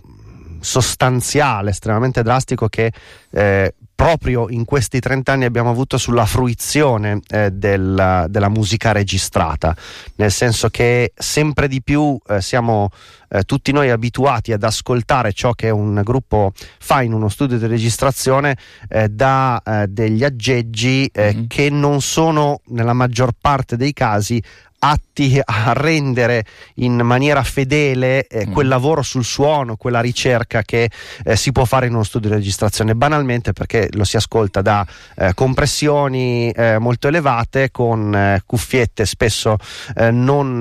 [0.60, 2.92] sostanziale, estremamente drastico che
[3.32, 9.76] eh, proprio in questi 30 anni abbiamo avuto sulla fruizione eh, della, della, musica registrata,
[10.16, 12.90] nel senso che sempre di più eh, siamo
[13.30, 17.68] eh, tutti noi abituati ad ascoltare ciò che un gruppo fa in uno studio di
[17.68, 18.58] registrazione
[18.90, 21.46] eh, da eh, degli aggeggi mm-hmm.
[21.46, 24.42] che non sono nella maggior parte dei casi
[24.84, 26.44] atti a rendere
[26.76, 28.52] in maniera fedele eh, mm.
[28.52, 30.90] quel lavoro sul suono, quella ricerca che
[31.24, 34.86] eh, si può fare in uno studio di registrazione, banalmente perché lo si ascolta da
[35.18, 39.58] eh, compressioni eh, molto elevate con eh, cuffiette spesso
[39.96, 40.60] eh, non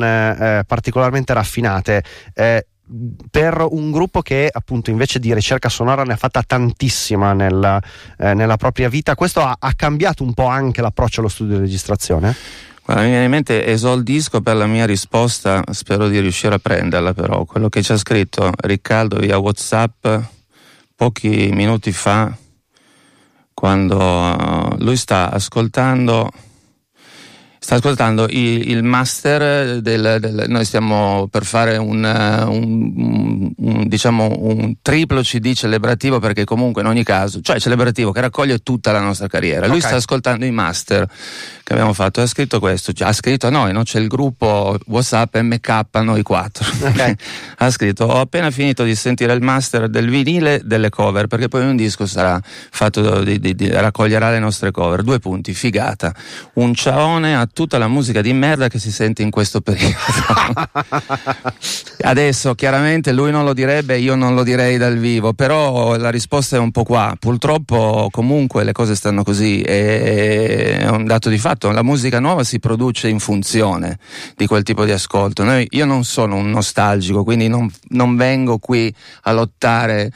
[0.66, 2.02] particolarmente raffinate
[3.30, 7.80] per un gruppo che appunto invece di ricerca sonora ne ha fatta tantissima nella,
[8.18, 11.62] eh, nella propria vita, questo ha, ha, cambiato un po' anche l'approccio allo studio di
[11.62, 12.34] registrazione?
[12.90, 17.14] Guarda, mi viene in mente esoldisco per la mia risposta, spero di riuscire a prenderla
[17.14, 17.44] però.
[17.44, 20.08] Quello che ci ha scritto Riccardo via Whatsapp
[20.96, 22.36] pochi minuti fa,
[23.54, 26.32] quando lui sta ascoltando
[27.62, 34.34] Sta ascoltando il, il master del, del, Noi stiamo per fare un, un, un, diciamo
[34.38, 39.00] un triplo CD celebrativo perché comunque in ogni caso, cioè celebrativo che raccoglie tutta la
[39.00, 39.66] nostra carriera.
[39.66, 39.88] Lui okay.
[39.88, 41.06] sta ascoltando i master
[41.62, 43.82] che abbiamo fatto ha scritto questo, cioè, ha scritto a noi, no?
[43.82, 46.66] c'è il gruppo WhatsApp MK, noi quattro.
[46.80, 47.14] Okay.
[47.58, 51.64] ha scritto ho appena finito di sentire il master del vinile delle cover perché poi
[51.64, 55.02] un disco sarà fatto di, di, di raccoglierà le nostre cover.
[55.02, 56.14] Due punti, figata.
[56.54, 59.96] Un ciaone a tutta la musica di merda che si sente in questo periodo.
[62.02, 66.56] Adesso chiaramente lui non lo direbbe, io non lo direi dal vivo, però la risposta
[66.56, 67.14] è un po' qua.
[67.18, 72.58] Purtroppo comunque le cose stanno così, è un dato di fatto, la musica nuova si
[72.58, 73.98] produce in funzione
[74.36, 75.44] di quel tipo di ascolto.
[75.44, 78.92] Noi, io non sono un nostalgico, quindi non, non vengo qui
[79.22, 80.10] a lottare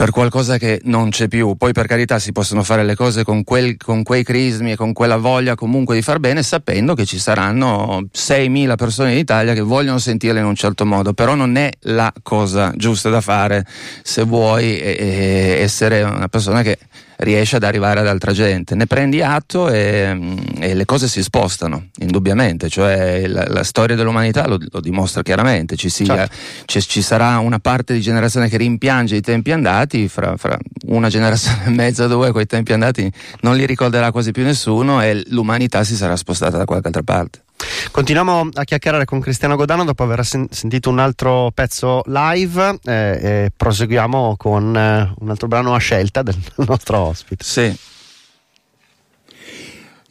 [0.00, 1.56] per qualcosa che non c'è più.
[1.56, 4.94] Poi per carità si possono fare le cose con, quel, con quei crismi e con
[4.94, 9.60] quella voglia comunque di far bene, sapendo che ci saranno 6.000 persone in Italia che
[9.60, 13.66] vogliono sentirle in un certo modo, però non è la cosa giusta da fare
[14.02, 16.78] se vuoi essere una persona che
[17.20, 18.74] riesce ad arrivare ad altra gente.
[18.74, 23.96] Ne prendi atto e, mm, e le cose si spostano, indubbiamente, cioè la, la storia
[23.96, 26.36] dell'umanità lo, lo, dimostra chiaramente, ci, sia, certo.
[26.66, 31.08] ci, ci, sarà una parte di generazione che rimpiange i tempi andati, fra, fra una
[31.08, 33.10] generazione e mezza, due, quei tempi andati
[33.40, 37.42] non li ricorderà quasi più nessuno e l'umanità si sarà spostata da qualche altra parte.
[37.90, 43.18] Continuiamo a chiacchierare con Cristiano Godano dopo aver sen- sentito un altro pezzo live eh,
[43.22, 47.44] e proseguiamo con eh, un altro brano a scelta del nostro ospite.
[47.44, 47.78] Sì.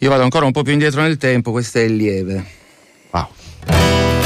[0.02, 2.46] Io vado ancora un po' più indietro nel tempo, questo è il lieve.
[3.12, 4.19] Wow.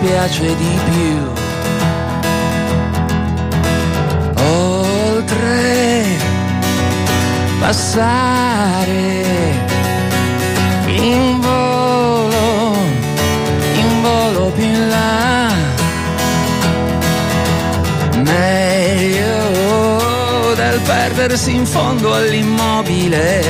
[0.00, 1.16] Piace di più.
[4.44, 6.04] Oltre
[7.60, 9.22] passare
[10.86, 12.74] in volo,
[13.74, 15.52] in volo più in là.
[18.16, 19.34] Meglio
[20.54, 23.44] del perdersi in fondo all'immobile.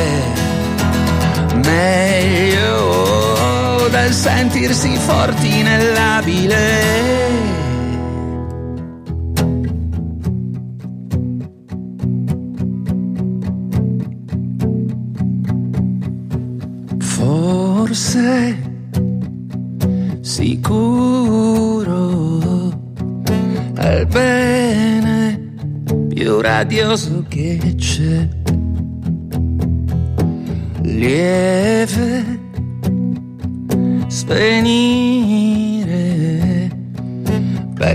[1.54, 3.17] Meglio
[4.08, 6.56] del sentirsi forti nell'abile.
[16.98, 18.56] Forse
[20.20, 21.60] sicuro
[23.74, 25.54] è il bene
[26.08, 27.74] più radioso che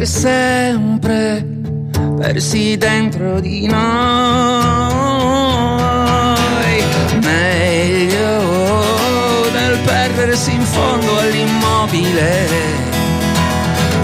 [0.04, 1.46] per sempre,
[2.20, 3.80] persi dentro di noi.
[7.22, 8.42] Meglio
[9.54, 12.48] del perdersi in fondo all'immobile,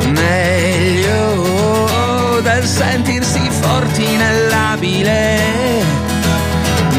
[0.05, 1.09] meglio
[2.43, 5.37] del sentirsi forti nell'abile.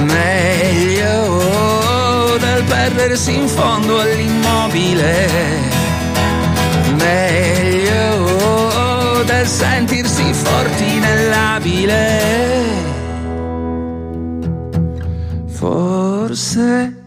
[0.02, 1.08] Meglio
[2.38, 4.28] del perdersi in fondo all'immobile
[4.70, 5.28] immobile,
[6.96, 7.49] meglio
[9.46, 12.18] sentirsi forti nell'abile.
[15.46, 17.04] Forse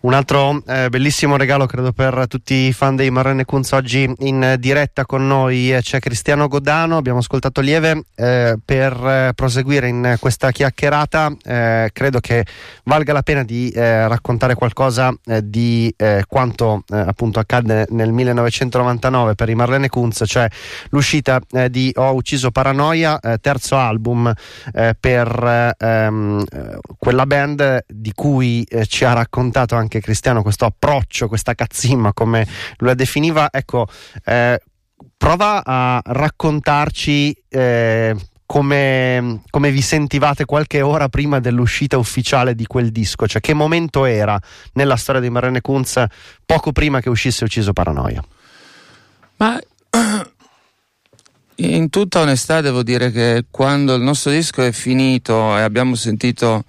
[0.06, 4.54] Un altro eh, bellissimo regalo credo per tutti i fan dei Marrone Kunz oggi in
[4.60, 5.74] diretta con noi.
[5.74, 11.34] Eh, c'è Cristiano Godano, abbiamo ascoltato Lieve eh, per eh, proseguire in questa chiacchierata.
[11.42, 12.46] Eh, credo che
[12.84, 15.92] valga la pena di eh, raccontare qualcosa di
[16.28, 20.46] quanto appunto accadde nel 1999 per i Marlene Kunz, cioè
[20.90, 24.32] l'uscita di Ho ucciso Paranoia, terzo album
[25.00, 26.44] per ehm,
[26.96, 32.46] quella band di cui ci ha raccontato anche anche Cristiano questo approccio, questa cazzimma come
[32.78, 33.86] la definiva, ecco,
[34.24, 34.60] eh,
[35.16, 42.90] prova a raccontarci eh, come, come, vi sentivate qualche ora prima dell'uscita ufficiale di quel
[42.92, 44.38] disco, cioè che momento era
[44.74, 46.04] nella storia di Marlene Kunz
[46.44, 48.22] poco prima che uscisse Ucciso Paranoia?
[49.38, 49.58] Ma
[51.56, 56.64] in tutta onestà devo dire che quando il nostro disco è finito e abbiamo sentito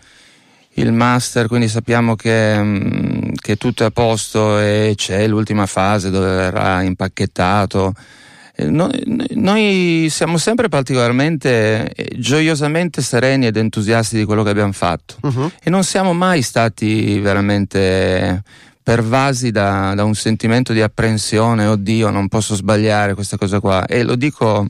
[0.77, 6.09] il master, quindi sappiamo che, mm, che tutto è a posto e c'è l'ultima fase
[6.09, 7.93] dove verrà impacchettato.
[8.55, 15.15] Eh, noi, siamo sempre particolarmente eh, gioiosamente sereni ed entusiasti di quello che abbiamo fatto.
[15.21, 15.51] Uh-huh.
[15.63, 18.43] e non siamo mai stati veramente
[18.83, 24.03] pervasi da, da, un sentimento di apprensione, oddio non posso sbagliare questa cosa qua e
[24.03, 24.67] lo dico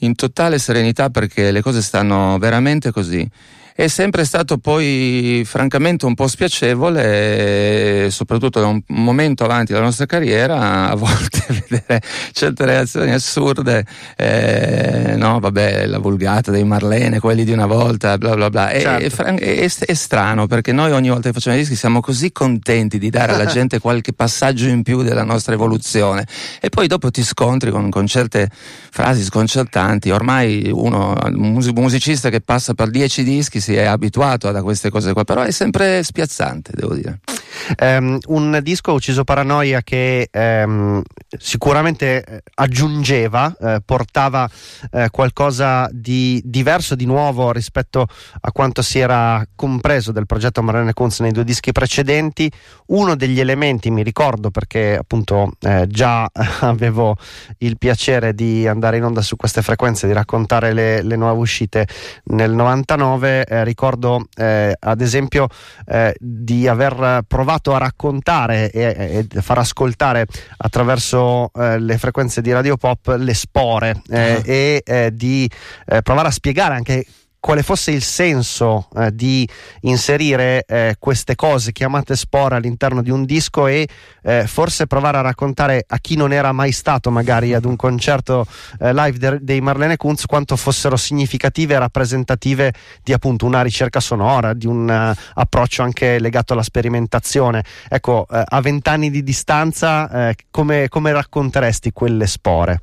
[0.00, 3.26] in totale serenità perché le cose stanno veramente così
[3.80, 10.04] è sempre stato poi francamente un po' spiacevole, soprattutto da un momento avanti della nostra
[10.04, 12.02] carriera, a volte vedere
[12.32, 13.84] certe reazioni assurde,
[14.16, 18.68] eh, no, vabbè, la vulgata dei Marlene, quelli di una volta, bla bla bla.
[18.68, 19.22] Certo.
[19.22, 22.32] È, è, è, è, strano perché noi ogni volta che facciamo i dischi siamo così
[22.32, 26.26] contenti di dare alla gente qualche passaggio in più della nostra evoluzione
[26.60, 28.50] e poi dopo ti scontri con, con certe
[28.90, 30.10] frasi sconcertanti.
[30.10, 35.12] Ormai uno, un musicista che passa per dieci dischi si è abituato a queste cose
[35.12, 37.20] qua, però è sempre spiazzante, devo dire.
[37.80, 41.02] Um, un disco ucciso Paranoia che um,
[41.36, 44.48] sicuramente eh, aggiungeva, eh, portava
[44.90, 48.06] eh, qualcosa di diverso, di nuovo rispetto
[48.40, 52.50] a quanto si era compreso del progetto Marlene Kunz nei due dischi precedenti.
[52.86, 56.26] Uno degli elementi, mi ricordo perché appunto eh, già
[56.60, 57.16] avevo
[57.58, 61.86] il piacere di andare in onda su queste frequenze, di raccontare le, le nuove uscite
[62.24, 65.48] nel 99, eh, ricordo eh, ad esempio
[66.18, 70.26] di aver provato a raccontare e, e far ascoltare
[70.58, 74.42] attraverso eh, le frequenze di Radio Pop le spore eh, uh-huh.
[74.44, 75.50] e eh, di
[75.86, 77.04] eh, provare a spiegare anche
[77.48, 79.48] quale fosse il senso eh, di
[79.80, 83.88] inserire eh, queste cose chiamate spore all'interno di un disco e
[84.22, 88.46] eh, forse provare a raccontare a chi non era mai stato magari ad un concerto
[88.78, 94.00] eh, live de- dei Marlene Kunz quanto fossero significative e rappresentative di appunto una ricerca
[94.00, 97.64] sonora, di un uh, approccio anche legato alla sperimentazione.
[97.88, 102.80] Ecco, uh, a vent'anni di distanza come, come racconteresti quelle spore?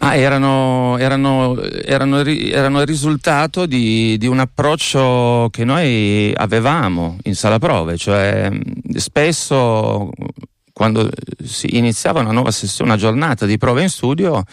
[0.00, 7.34] Ah, erano, erano, erano, erano, il risultato di, di, un approccio che noi avevamo in
[7.34, 8.48] sala prove, cioè
[8.94, 10.10] spesso
[10.72, 11.10] quando
[11.42, 14.44] si iniziava una nuova sessione, una giornata di prove in studio,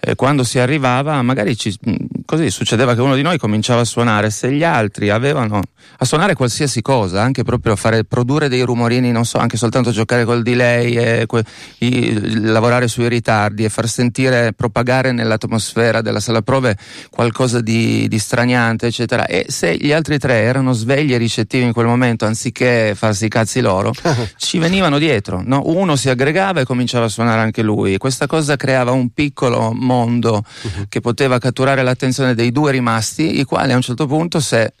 [0.00, 1.94] eh, quando si arrivava, magari ci, mm,
[2.24, 5.62] così succedeva che uno di noi cominciava a suonare, se gli altri avevano
[5.98, 9.90] a suonare qualsiasi cosa, anche proprio a fare, produrre dei rumorini, non so, anche soltanto
[9.90, 11.42] giocare col delay, e, que,
[11.78, 16.76] i, lavorare sui ritardi e far sentire, propagare nell'atmosfera della sala prove
[17.10, 19.26] qualcosa di, di straniante, eccetera.
[19.26, 23.28] E se gli altri tre erano svegli e ricettivi in quel momento, anziché farsi i
[23.28, 23.92] cazzi loro,
[24.36, 25.42] ci venivano dietro.
[25.44, 25.62] No?
[25.64, 27.96] Uno si aggregava e cominciava a suonare anche lui.
[27.96, 30.84] Questa cosa creava un piccolo mondo uh-huh.
[30.88, 34.72] che poteva catturare l'attenzione dei due rimasti, i quali a un certo punto, se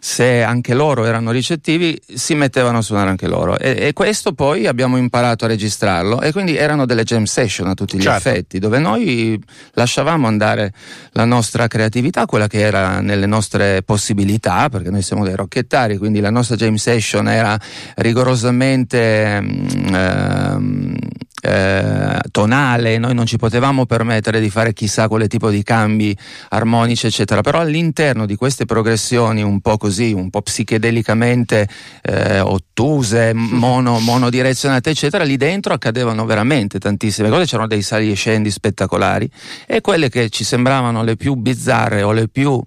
[0.00, 3.58] se anche loro erano ricettivi, si mettevano a suonare anche loro.
[3.58, 7.74] E, e, questo poi abbiamo imparato a registrarlo e quindi erano delle jam session a
[7.74, 8.28] tutti gli certo.
[8.28, 9.40] effetti, dove noi
[9.72, 10.72] lasciavamo andare
[11.12, 16.20] la nostra creatività, quella che era nelle nostre possibilità, perché noi siamo dei rocchettari, quindi
[16.20, 17.58] la nostra jam session era
[17.96, 19.36] rigorosamente...
[19.92, 20.96] Ehm,
[21.40, 26.16] eh, tonale, noi non ci potevamo permettere di fare chissà quale tipo di cambi
[26.50, 27.40] armonici, eccetera.
[27.40, 31.68] Però all'interno di queste progressioni un po' così, un po' psichedelicamente
[32.02, 38.14] eh, ottuse, mono, monodirezionate, eccetera, lì dentro accadevano veramente tantissime cose, c'erano dei sali e
[38.14, 39.30] scendi spettacolari
[39.66, 42.62] e quelle che ci sembravano le più bizzarre o le più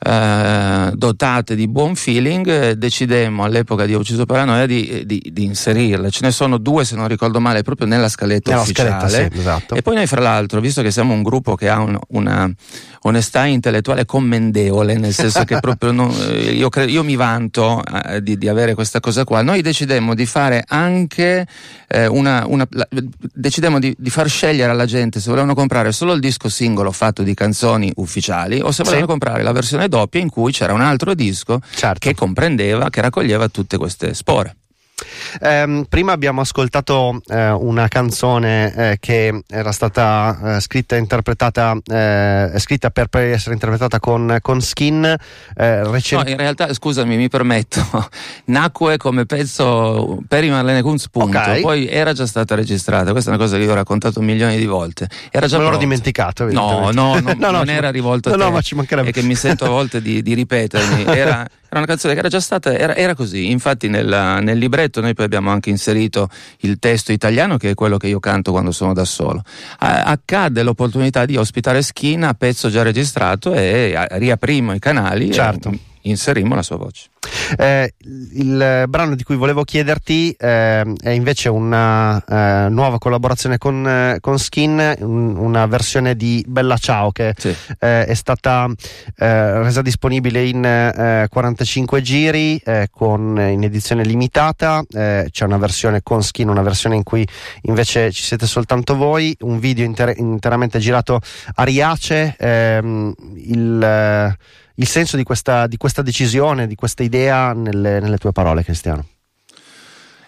[0.00, 5.44] eh, dotate di buon feeling, eh, decidemmo all'epoca di Ho ucciso paranoia di, di, di,
[5.44, 6.10] inserirle.
[6.10, 8.90] Ce ne sono due, se non ricordo male, proprio nella scaletta nella ufficiale.
[8.90, 9.74] Scaletta, sì, esatto.
[9.74, 12.50] E poi noi, fra l'altro, visto che siamo un gruppo che ha un, una
[13.02, 18.22] onestà intellettuale commendevole, nel senso che proprio non, eh, io, cre- io, mi vanto eh,
[18.22, 21.46] di, di, avere questa cosa qua, noi decidemmo di fare anche
[21.88, 22.86] eh, una, una la,
[23.32, 27.22] decidemmo di, di, far scegliere alla gente se volevano comprare solo il disco singolo fatto
[27.22, 29.10] di canzoni ufficiali o se volevano sì.
[29.10, 31.98] comprare la versione doppia in cui c'era un altro disco certo.
[31.98, 34.56] che comprendeva, che raccoglieva tutte queste spore.
[35.40, 41.76] Ehm, prima abbiamo ascoltato eh, una canzone eh, che era stata eh, scritta e interpretata,
[41.86, 45.04] eh, scritta per, per, essere interpretata con, con Skin.
[45.56, 47.80] Eh, recent- no, in realtà, scusami, mi permetto,
[48.46, 51.38] nacque come pezzo per i Marlene Kunz, punto.
[51.38, 51.60] Okay.
[51.60, 53.12] Poi era già stata registrata.
[53.12, 55.08] Questa è una cosa che io ho raccontato milioni di volte.
[55.30, 56.44] Era già Me l'ho dimenticato.
[56.50, 58.38] No, no, no, no, non era rivolto a te.
[58.38, 59.08] No, ma ci mancherebbe.
[59.08, 61.04] E che mi sento a volte di, di ripetermi.
[61.18, 65.02] Era era una canzone che era già stata, era, era così, infatti nel, nel, libretto
[65.02, 68.72] noi poi abbiamo anche inserito il testo italiano che è quello che io canto quando
[68.72, 69.42] sono da solo.
[69.80, 75.70] A, accadde l'opportunità di ospitare Schina, pezzo già registrato e a, riaprimo i canali certo.
[75.70, 77.08] e inserimmo la sua voce.
[77.56, 83.86] Eh, il brano di cui volevo chiederti eh, è invece una eh, nuova collaborazione con,
[83.86, 87.54] eh, con Skin, un, una versione di Bella Ciao che sì.
[87.78, 88.68] Eh, è stata
[89.16, 94.82] eh, resa disponibile in 45 giri con, in edizione limitata.
[94.88, 97.26] c'è una versione con Skin, una versione in cui
[97.62, 101.20] invece ci siete soltanto voi, un video inter- interamente girato
[101.54, 102.36] a Riace.
[102.38, 104.36] Ehm, il
[104.78, 109.04] il senso di questa, di questa decisione, di questa idea nelle, nelle tue parole, Cristiano?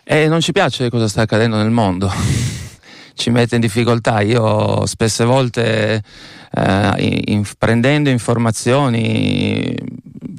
[0.03, 2.11] Eh, non ci piace cosa sta accadendo nel mondo.
[3.14, 4.20] ci mette in difficoltà.
[4.22, 6.03] Io spesse volte
[6.53, 9.72] eh, in, prendendo informazioni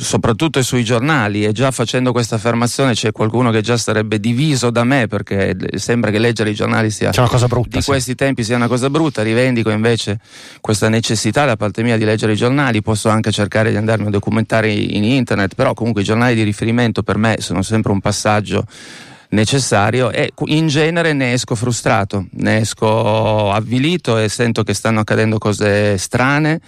[0.01, 4.83] soprattutto sui giornali e già facendo questa affermazione c'è qualcuno che già sarebbe diviso da
[4.83, 7.89] me perché sembra che leggere i giornali sia una cosa brutta, di sì.
[7.89, 10.19] questi tempi sia una cosa brutta rivendico invece
[10.59, 14.09] questa necessità da parte mia di leggere i giornali posso anche cercare di andarmi a
[14.09, 18.65] documentare in internet però comunque i giornali di riferimento per me sono sempre un passaggio
[19.29, 25.37] necessario e in genere ne esco frustrato, ne esco avvilito e sento che stanno accadendo
[25.37, 26.59] cose strane,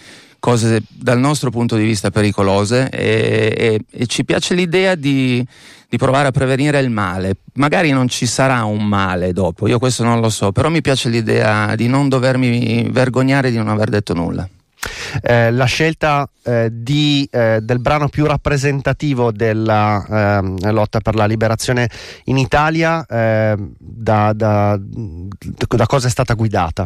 [0.43, 5.41] cose dal nostro punto di vista pericolose e, e, e ci piace l'idea di,
[5.87, 7.37] di, provare a prevenire il male.
[7.53, 11.07] Magari non ci sarà un male dopo, io questo non lo so, però mi piace
[11.07, 14.45] l'idea di non dovermi vergognare di non aver detto nulla.
[15.21, 21.25] Eh, la scelta eh, di, eh, del brano più rappresentativo della ehm, lotta per la
[21.25, 21.89] liberazione
[22.25, 26.85] in Italia ehm, da, da, da cosa è stata guidata?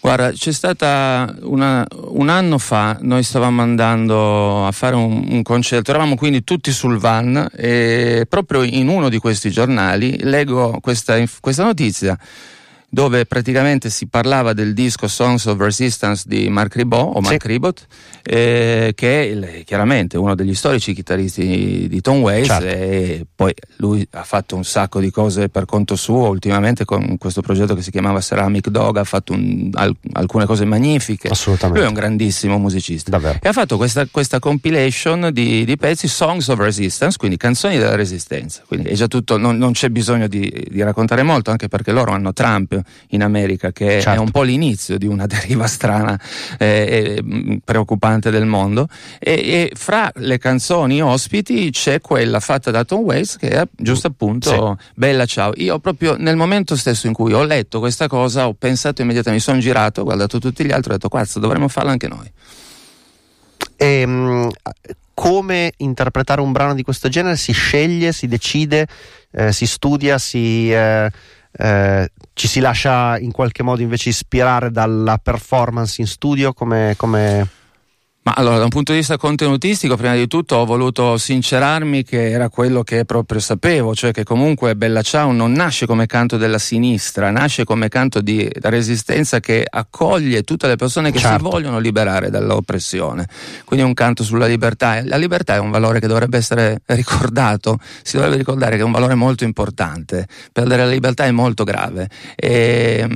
[0.00, 5.90] Guarda, c'è stata una, un anno fa, noi stavamo andando a fare un, un, concerto,
[5.90, 11.64] eravamo quindi tutti sul van e proprio in uno di questi giornali leggo questa, questa
[11.64, 12.18] notizia
[12.92, 17.48] dove praticamente si parlava del disco Songs of Resistance di Mark Ribot o Mark sì.
[17.48, 17.86] Ribot,
[18.24, 22.66] eh, che è il, chiaramente uno degli storici chitarristi di, Tom Waits certo.
[22.66, 27.42] e poi lui ha fatto un sacco di cose per conto suo ultimamente con questo
[27.42, 31.28] progetto che si chiamava Ceramic Dog, ha fatto un, al, alcune cose magnifiche.
[31.28, 31.78] Assolutamente.
[31.78, 33.10] Lui è un grandissimo musicista.
[33.10, 33.38] Davvero.
[33.40, 37.94] E ha fatto questa, questa compilation di, di, pezzi Songs of Resistance, quindi canzoni della
[37.94, 38.62] resistenza.
[38.66, 42.10] Quindi è già tutto, non, non c'è bisogno di, di raccontare molto, anche perché loro
[42.10, 44.10] hanno Trump in America, che certo.
[44.10, 46.18] è un po' l'inizio di una deriva strana
[46.58, 48.88] e eh, preoccupante del mondo.
[49.18, 54.08] E, e, fra le canzoni ospiti c'è quella fatta da Tom Waits, che è giusto
[54.08, 54.86] appunto sì.
[54.94, 55.52] Bella Ciao.
[55.56, 59.52] Io proprio nel momento stesso in cui ho letto questa cosa, ho pensato immediatamente, mi
[59.52, 62.30] sono girato, ho guardato tutti gli altri e ho detto, cazzo, dovremmo farla anche noi.
[63.76, 64.50] E, um,
[65.14, 67.36] come interpretare un brano di questo genere?
[67.36, 68.86] Si sceglie, si decide,
[69.32, 70.72] eh, si studia, si...
[70.72, 71.10] Eh
[71.52, 76.52] eh, ci si lascia in qualche modo invece ispirare dalla performance in studio?
[76.52, 77.48] Come, come
[78.22, 82.30] ma allora, da un punto di vista contenutistico, prima di tutto ho voluto sincerarmi che
[82.30, 86.58] era quello che proprio sapevo, cioè che comunque Bella Ciao non nasce come canto della
[86.58, 91.46] sinistra, nasce come canto di resistenza che accoglie tutte le persone che certo.
[91.46, 93.26] si vogliono liberare dall'oppressione.
[93.64, 95.02] Quindi è un canto sulla libertà.
[95.02, 98.92] La libertà è un valore che dovrebbe essere ricordato, si dovrebbe ricordare che è un
[98.92, 100.26] valore molto importante.
[100.52, 102.10] Perdere la libertà è molto grave.
[102.36, 103.06] E,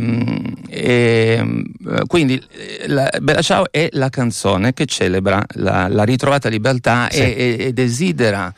[0.67, 1.63] e,
[2.07, 2.43] quindi
[2.87, 7.21] la, Bella Ciao è la canzone che celebra la, la ritrovata libertà sì.
[7.21, 8.53] e, e, e desidera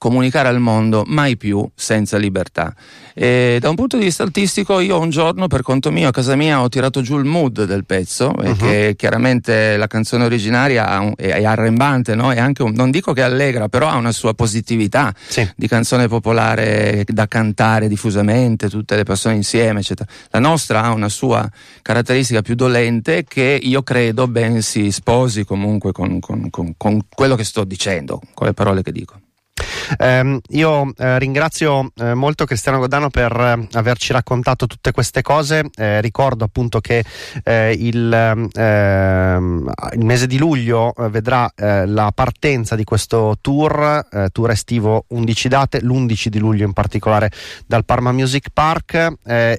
[0.00, 2.74] comunicare al mondo mai più senza libertà.
[3.12, 6.36] E da un punto di vista artistico, io un giorno per conto mio a casa
[6.36, 8.56] mia ho tirato giù il mood del pezzo, uh-huh.
[8.56, 12.30] che chiaramente la canzone originaria è, arrembante, no?
[12.30, 15.46] anche un, non dico che è allegra, però ha una sua positività sì.
[15.54, 20.10] di canzone popolare da cantare diffusamente, tutte le persone insieme, eccetera.
[20.30, 21.46] La nostra ha una sua
[21.82, 27.36] caratteristica più dolente che io credo ben si sposi comunque con, con, con, con quello
[27.36, 29.20] che sto dicendo, con le parole che dico.
[29.98, 35.68] Ehm, io eh, ringrazio eh, molto Cristiano Godano per eh, averci raccontato tutte queste cose.
[35.74, 37.04] Eh, ricordo appunto che
[37.44, 38.12] eh, il,
[38.54, 45.80] ehm, il, mese di luglio vedrà la partenza di questo tour, tour estivo 11 date,
[45.80, 47.30] l'11 di luglio in particolare
[47.66, 49.12] dal Parma Music Park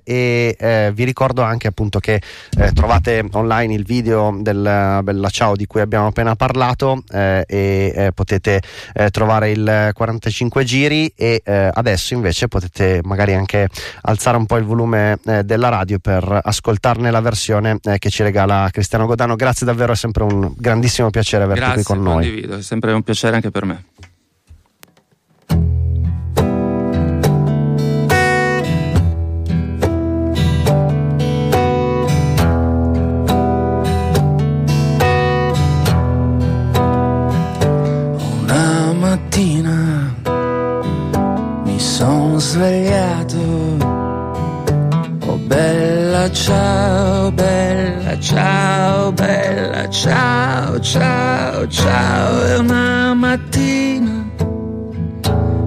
[0.03, 2.22] e vi ricordo anche appunto che
[2.74, 8.61] trovate online il video del Bella Ciao di cui abbiamo appena parlato e potete
[9.11, 13.70] trovare il 45 giri e eh, adesso invece potete magari anche
[14.01, 18.24] alzare un po' il volume eh, della radio per ascoltarne la versione eh, che ci
[18.24, 19.36] regala Cristiano Godano.
[19.36, 22.26] Grazie davvero, è sempre un grandissimo piacere averti Grazie, qui con noi.
[22.26, 23.86] Condivido, è sempre un piacere anche per me.
[42.42, 43.38] Svegliato.
[45.28, 52.46] Oh bella ciao, bella ciao, bella ciao, ciao, ciao.
[52.48, 54.26] E una mattina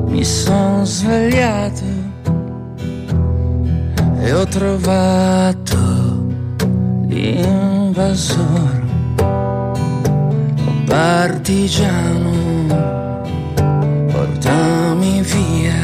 [0.08, 1.84] mi sono svegliato
[4.20, 5.76] e ho trovato
[7.06, 8.82] l'invasore,
[10.86, 12.32] partigiano,
[14.10, 15.83] portami via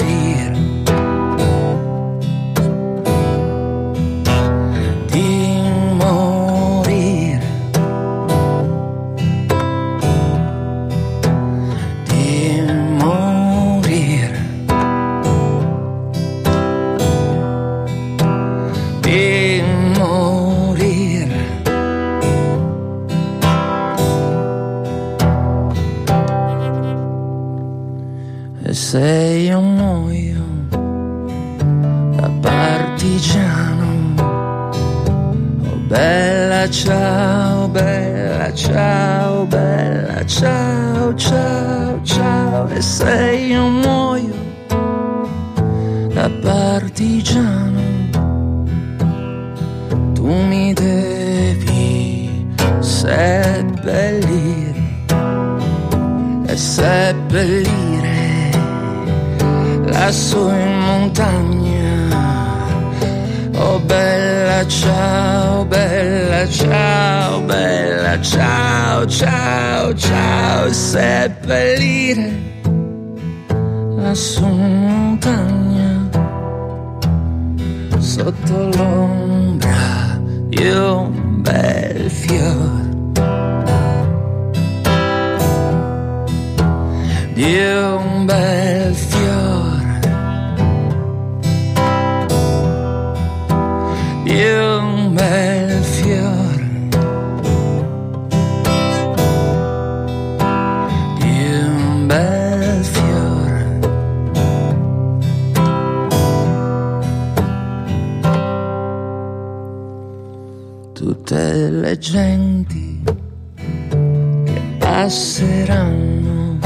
[111.31, 116.59] Tutte le genti che passeranno.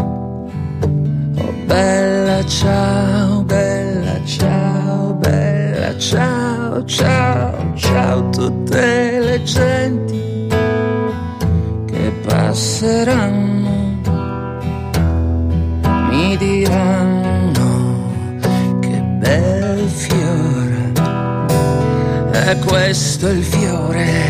[1.38, 10.48] Oh bella ciao bella ciao bella ciao ciao ciao tutte le genti
[11.86, 14.00] che passeranno,
[16.10, 18.04] mi diranno
[18.80, 20.92] che bel fiore,
[22.32, 24.25] è questo il fiore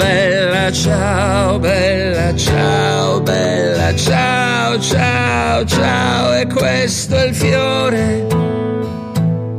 [0.00, 8.26] bella ciao, bella ciao, bella ciao, ciao, ciao, e questo è il fiore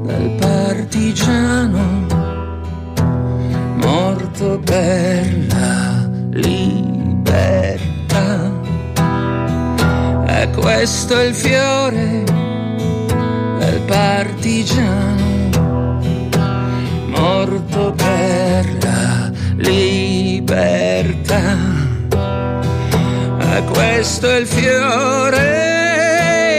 [0.04, 2.08] del partigiano
[3.76, 7.80] morto per la libertà.
[10.26, 12.24] E questo è il fiore
[13.60, 15.20] del partigiano
[17.10, 20.01] morto per la libertà
[20.62, 21.41] aperta.
[23.38, 25.45] Ma questo è il fiore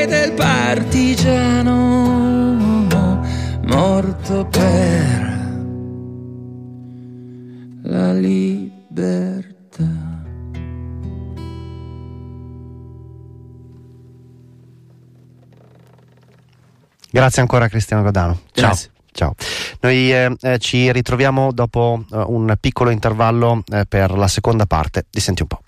[0.08, 1.70] del partigiano
[3.64, 5.30] morto per
[7.82, 9.40] la libertà.
[17.10, 18.40] Grazie ancora Cristiano Godano.
[18.52, 18.66] Ciao.
[18.66, 18.91] Grazie.
[19.12, 19.34] Ciao.
[19.80, 25.06] Noi eh, eh, ci ritroviamo dopo eh, un piccolo intervallo eh, per la seconda parte
[25.10, 25.60] di Senti un po'.